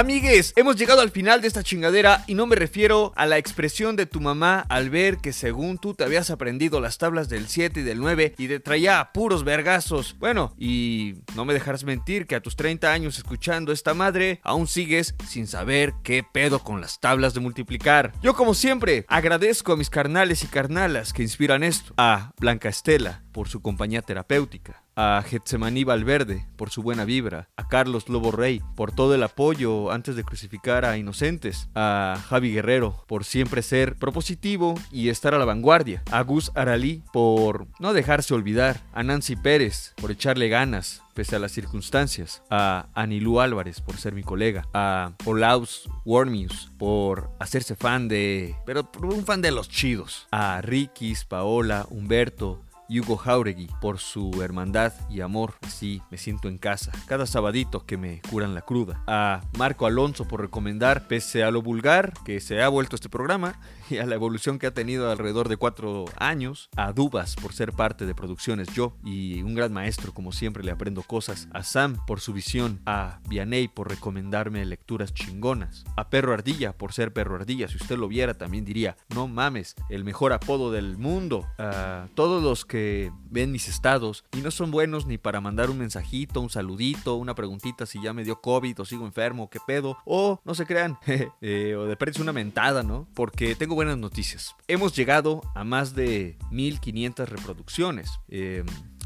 Amigues, 0.01 0.53
hemos 0.55 0.77
llegado 0.77 1.01
al 1.01 1.11
final 1.11 1.41
de 1.41 1.47
esta 1.47 1.61
chingadera 1.61 2.23
y 2.25 2.33
no 2.33 2.47
me 2.47 2.55
refiero 2.55 3.13
a 3.15 3.27
la 3.27 3.37
expresión 3.37 3.95
de 3.95 4.07
tu 4.07 4.19
mamá 4.19 4.65
al 4.67 4.89
ver 4.89 5.17
que 5.17 5.31
según 5.31 5.77
tú 5.77 5.93
te 5.93 6.03
habías 6.03 6.31
aprendido 6.31 6.81
las 6.81 6.97
tablas 6.97 7.29
del 7.29 7.47
7 7.47 7.81
y 7.81 7.83
del 7.83 7.99
9 7.99 8.33
y 8.39 8.47
te 8.47 8.59
traía 8.59 9.11
puros 9.13 9.43
vergazos. 9.43 10.15
Bueno, 10.17 10.55
y 10.57 11.17
no 11.35 11.45
me 11.45 11.53
dejarás 11.53 11.83
mentir 11.83 12.25
que 12.25 12.33
a 12.33 12.41
tus 12.41 12.55
30 12.55 12.91
años 12.91 13.19
escuchando 13.19 13.71
esta 13.71 13.93
madre, 13.93 14.39
aún 14.41 14.65
sigues 14.65 15.13
sin 15.29 15.45
saber 15.45 15.93
qué 16.01 16.23
pedo 16.23 16.63
con 16.63 16.81
las 16.81 16.99
tablas 16.99 17.35
de 17.35 17.41
multiplicar. 17.41 18.11
Yo 18.23 18.33
como 18.33 18.55
siempre 18.55 19.05
agradezco 19.07 19.73
a 19.73 19.77
mis 19.77 19.91
carnales 19.91 20.43
y 20.43 20.47
carnalas 20.47 21.13
que 21.13 21.21
inspiran 21.21 21.61
esto. 21.61 21.93
A 21.97 22.31
Blanca 22.39 22.69
Estela 22.69 23.21
por 23.31 23.49
su 23.49 23.61
compañía 23.61 24.01
terapéutica 24.01 24.80
a 24.95 25.23
Getsemaní 25.25 25.83
Valverde 25.83 26.47
por 26.55 26.69
su 26.69 26.83
buena 26.83 27.05
vibra, 27.05 27.49
a 27.55 27.67
Carlos 27.67 28.09
Lobo 28.09 28.31
Rey 28.31 28.61
por 28.75 28.91
todo 28.91 29.15
el 29.15 29.23
apoyo 29.23 29.91
antes 29.91 30.15
de 30.15 30.23
crucificar 30.23 30.85
a 30.85 30.97
inocentes, 30.97 31.69
a 31.75 32.21
Javi 32.29 32.53
Guerrero 32.53 33.03
por 33.07 33.23
siempre 33.23 33.61
ser 33.61 33.95
propositivo 33.95 34.75
y 34.91 35.09
estar 35.09 35.33
a 35.33 35.39
la 35.39 35.45
vanguardia, 35.45 36.03
a 36.11 36.21
Gus 36.21 36.51
Aralí 36.55 37.03
por 37.13 37.67
no 37.79 37.93
dejarse 37.93 38.33
olvidar, 38.33 38.81
a 38.93 39.03
Nancy 39.03 39.35
Pérez 39.35 39.93
por 39.95 40.11
echarle 40.11 40.49
ganas 40.49 41.01
pese 41.13 41.35
a 41.35 41.39
las 41.39 41.51
circunstancias, 41.51 42.41
a 42.49 42.87
Anilú 42.93 43.41
Álvarez 43.41 43.81
por 43.81 43.97
ser 43.97 44.13
mi 44.13 44.23
colega, 44.23 44.67
a 44.73 45.13
Olaus 45.25 45.89
Wormius 46.05 46.71
por 46.77 47.31
hacerse 47.39 47.75
fan 47.75 48.07
de, 48.07 48.55
pero 48.65 48.89
un 49.03 49.25
fan 49.25 49.41
de 49.41 49.51
los 49.51 49.69
chidos, 49.69 50.27
a 50.31 50.61
Rikis, 50.61 51.25
Paola, 51.25 51.85
Humberto, 51.89 52.61
Hugo 52.99 53.15
Jauregui 53.15 53.69
por 53.79 53.99
su 53.99 54.41
hermandad 54.43 54.93
y 55.09 55.21
amor. 55.21 55.55
Así 55.61 56.01
me 56.11 56.17
siento 56.17 56.49
en 56.49 56.57
casa. 56.57 56.91
Cada 57.07 57.25
sabadito 57.25 57.85
que 57.85 57.97
me 57.97 58.21
curan 58.29 58.53
la 58.53 58.61
cruda. 58.61 59.01
A 59.07 59.41
Marco 59.57 59.85
Alonso 59.85 60.27
por 60.27 60.41
recomendar, 60.41 61.07
pese 61.07 61.43
a 61.43 61.51
lo 61.51 61.61
vulgar 61.61 62.13
que 62.25 62.41
se 62.41 62.61
ha 62.61 62.67
vuelto 62.67 62.95
este 62.95 63.07
programa 63.09 63.59
y 63.89 63.97
a 63.97 64.05
la 64.05 64.15
evolución 64.15 64.59
que 64.59 64.67
ha 64.67 64.73
tenido 64.73 65.09
alrededor 65.09 65.47
de 65.47 65.57
cuatro 65.57 66.05
años. 66.17 66.69
A 66.75 66.91
Dubas 66.91 67.35
por 67.35 67.53
ser 67.53 67.71
parte 67.71 68.05
de 68.05 68.15
Producciones 68.15 68.67
Yo 68.73 68.97
y 69.05 69.41
un 69.41 69.55
gran 69.55 69.71
maestro, 69.71 70.13
como 70.13 70.33
siempre 70.33 70.63
le 70.63 70.71
aprendo 70.71 71.01
cosas. 71.03 71.47
A 71.53 71.63
Sam 71.63 71.97
por 72.05 72.19
su 72.19 72.33
visión. 72.33 72.81
A 72.85 73.19
Vianey 73.29 73.67
por 73.67 73.89
recomendarme 73.89 74.65
lecturas 74.65 75.13
chingonas. 75.13 75.85
A 75.95 76.09
Perro 76.09 76.33
Ardilla 76.33 76.73
por 76.73 76.91
ser 76.91 77.13
Perro 77.13 77.35
Ardilla. 77.35 77.67
Si 77.67 77.77
usted 77.77 77.97
lo 77.97 78.07
viera 78.07 78.33
también 78.33 78.65
diría, 78.65 78.97
no 79.15 79.27
mames, 79.27 79.75
el 79.89 80.03
mejor 80.03 80.33
apodo 80.33 80.71
del 80.71 80.97
mundo. 80.97 81.47
A 81.57 82.07
todos 82.15 82.43
los 82.43 82.65
que 82.65 82.80
ven 83.29 83.51
mis 83.51 83.67
estados 83.67 84.25
y 84.31 84.41
no 84.41 84.51
son 84.51 84.71
buenos 84.71 85.05
ni 85.05 85.17
para 85.17 85.41
mandar 85.41 85.69
un 85.69 85.77
mensajito, 85.77 86.41
un 86.41 86.49
saludito, 86.49 87.15
una 87.15 87.35
preguntita 87.35 87.85
si 87.85 88.01
ya 88.01 88.13
me 88.13 88.23
dio 88.23 88.41
COVID 88.41 88.81
o 88.81 88.85
sigo 88.85 89.05
enfermo, 89.05 89.49
qué 89.49 89.59
pedo, 89.65 89.97
o 90.05 90.39
no 90.45 90.55
se 90.55 90.65
crean, 90.65 90.97
eh, 91.41 91.75
o 91.75 91.85
de 91.85 91.95
prensa 91.95 92.21
una 92.21 92.33
mentada, 92.33 92.83
¿no? 92.83 93.07
Porque 93.13 93.55
tengo 93.55 93.75
buenas 93.75 93.97
noticias. 93.97 94.55
Hemos 94.67 94.95
llegado 94.95 95.41
a 95.55 95.63
más 95.63 95.95
de 95.95 96.37
1500 96.51 97.29
reproducciones. 97.29 98.19
Eh, 98.27 98.63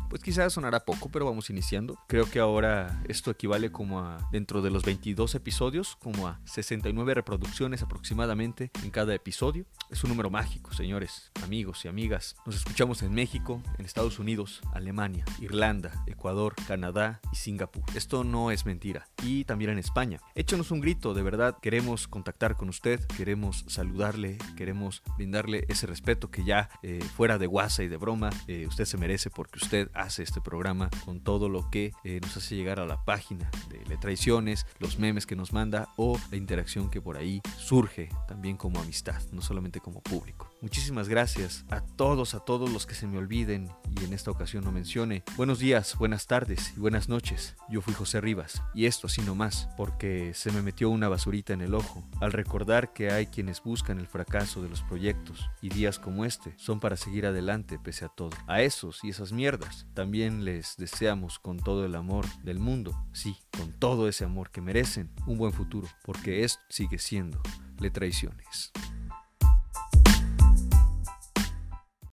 pues 0.10 0.22
quizás 0.22 0.54
sonará 0.54 0.86
poco, 0.86 1.10
pero 1.10 1.26
vamos 1.26 1.50
iniciando. 1.50 1.98
Creo 2.08 2.30
que 2.30 2.40
ahora 2.40 3.02
esto 3.08 3.32
equivale 3.32 3.72
como 3.72 4.00
a, 4.00 4.28
dentro 4.32 4.62
de 4.62 4.70
los 4.70 4.84
22 4.84 5.36
episodios, 5.36 5.96
como 5.98 6.28
a 6.28 6.40
69 6.46 7.14
reproducciones 7.14 7.82
aproximadamente 7.82 8.72
en 8.84 8.92
cada 8.92 9.14
episodio. 9.14 9.66
Es 9.90 10.04
un 10.04 10.10
número 10.10 10.30
mágico, 10.30 10.74
señores, 10.74 11.32
amigos 11.44 11.86
y 11.86 11.88
amigas. 11.88 12.36
Nos 12.46 12.56
escuchamos 12.56 13.02
en 13.04 13.14
México, 13.14 13.62
en 13.78 13.86
Estados 13.86 14.20
Unidos, 14.20 14.62
Alemania, 14.74 15.26
Irlanda, 15.40 16.04
Ecuador, 16.08 16.56
Canadá 16.68 17.20
y 17.32 17.36
Singapur. 17.36 17.84
Esto 17.96 18.24
no 18.24 18.52
es 18.52 18.66
mentira. 18.66 19.08
Y 19.24 19.46
también 19.46 19.72
en 19.72 19.80
España. 19.80 20.20
Échenos 20.36 20.72
un 20.72 20.82
grito, 20.82 21.14
de 21.14 21.24
verdad. 21.24 21.58
Queremos 21.62 22.08
contactar 22.08 22.56
con 22.56 22.70
usted, 22.70 23.00
queremos 23.18 23.66
saludarle, 23.68 24.38
queremos 24.56 25.04
brindarle 25.18 25.66
ese 25.70 25.88
respeto 25.88 26.30
que 26.30 26.44
ya 26.44 26.70
eh, 26.84 27.04
fuera 27.16 27.38
de 27.38 27.48
guasa 27.48 27.84
y 27.84 27.88
de 27.88 27.98
broma, 27.98 28.30
eh, 28.48 28.66
usted 28.68 28.86
se 28.86 28.98
merece 28.98 29.30
porque 29.30 29.60
usted 29.62 29.90
hace 29.96 30.24
este 30.24 30.42
programa 30.42 30.90
con 31.06 31.22
todo 31.22 31.50
lo 31.50 31.70
que 31.70 31.92
eh, 32.04 32.20
nos 32.22 32.38
hace 32.38 32.56
llegar 32.56 32.80
a 32.80 32.86
la 32.86 33.04
página 33.04 33.50
de 33.88 33.98
Traiciones, 33.98 34.66
los 34.80 35.00
memes 35.00 35.26
que 35.26 35.36
nos 35.36 35.54
manda 35.54 35.90
o 35.96 36.20
la 36.32 36.38
interacción 36.38 36.90
que 36.90 37.02
por 37.02 37.18
ahí 37.18 37.42
surge 37.58 38.10
también 38.28 38.58
como 38.58 38.80
amistad, 38.80 39.22
no 39.32 39.42
solamente 39.42 39.80
como 39.80 40.02
público. 40.02 40.50
Muchísimas 40.66 41.08
gracias 41.08 41.64
a 41.70 41.80
todos, 41.80 42.34
a 42.34 42.40
todos 42.40 42.72
los 42.72 42.88
que 42.88 42.96
se 42.96 43.06
me 43.06 43.20
olviden 43.20 43.70
y 44.02 44.04
en 44.04 44.14
esta 44.14 44.32
ocasión 44.32 44.64
no 44.64 44.72
mencione. 44.72 45.24
Buenos 45.38 45.60
días, 45.60 45.96
buenas 45.96 46.26
tardes 46.26 46.74
y 46.76 46.80
buenas 46.80 47.08
noches. 47.08 47.56
Yo 47.70 47.82
fui 47.82 47.94
José 47.94 48.20
Rivas 48.20 48.64
y 48.74 48.88
esto 48.88 49.06
así 49.06 49.22
nomás 49.22 49.70
porque 49.78 50.34
se 50.34 50.52
me 50.52 50.64
metió 50.64 50.90
una 50.90 51.08
basurita 51.08 51.54
en 51.54 51.62
el 51.62 51.76
ojo 51.76 52.04
al 52.20 52.32
recordar 52.32 52.94
que 52.94 53.12
hay 53.12 53.28
quienes 53.28 53.62
buscan 53.62 54.00
el 54.00 54.08
fracaso 54.08 54.64
de 54.64 54.70
los 54.70 54.82
proyectos 54.82 55.48
y 55.62 55.70
días 55.70 56.00
como 56.00 56.26
este 56.26 56.56
son 56.58 56.80
para 56.80 56.98
seguir 56.98 57.28
adelante 57.28 57.78
pese 57.78 58.06
a 58.06 58.10
todo. 58.10 58.32
A 58.48 58.64
esos 58.64 59.04
y 59.04 59.10
esas 59.10 59.34
mierdas 59.34 59.86
también 59.94 60.46
les 60.46 60.78
deseamos 60.78 61.38
con 61.38 61.60
todo 61.60 61.86
el 61.86 61.94
amor 61.94 62.26
del 62.42 62.58
mundo, 62.58 63.06
sí, 63.14 63.38
con 63.56 63.72
todo 63.72 64.10
ese 64.10 64.26
amor 64.26 64.50
que 64.50 64.62
merecen, 64.62 65.12
un 65.28 65.38
buen 65.38 65.54
futuro 65.54 65.88
porque 66.04 66.44
esto 66.44 66.64
sigue 66.70 66.98
siendo 66.98 67.40
Le 67.78 67.92
Traiciones. 67.92 68.72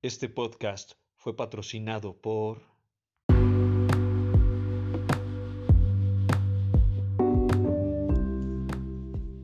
Este 0.00 0.28
podcast 0.28 0.92
fue 1.16 1.34
patrocinado 1.34 2.16
por... 2.16 2.62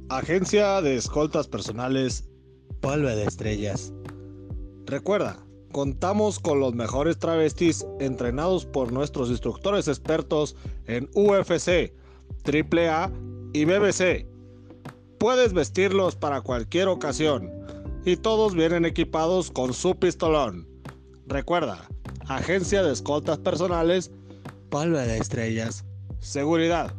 Agencia 0.09 0.81
de 0.81 0.95
Escoltas 0.95 1.49
Personales 1.49 2.31
Polvo 2.81 3.09
de 3.09 3.25
Estrellas. 3.25 3.93
Recuerda, 4.85 5.45
contamos 5.73 6.39
con 6.39 6.61
los 6.61 6.73
mejores 6.73 7.19
travestis 7.19 7.85
entrenados 7.99 8.65
por 8.65 8.93
nuestros 8.93 9.31
instructores 9.31 9.89
expertos 9.89 10.55
en 10.87 11.11
UFC, 11.17 11.93
AAA 12.45 13.11
y 13.53 13.65
BBC. 13.65 14.29
Puedes 15.19 15.53
vestirlos 15.53 16.15
para 16.15 16.43
cualquier 16.43 16.87
ocasión 16.87 17.54
y 18.05 18.17
todos 18.17 18.55
vienen 18.55 18.85
equipados 18.85 19.51
con 19.51 19.73
su 19.73 19.97
pistolón. 19.99 20.69
Recuerda, 21.27 21.89
agencia 22.29 22.83
de 22.83 22.93
escoltas 22.93 23.39
personales, 23.39 24.11
polvo 24.71 24.99
de 24.99 25.17
estrellas, 25.17 25.85
seguridad 26.19 26.95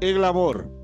y 0.00 0.12
glamour. 0.12 0.77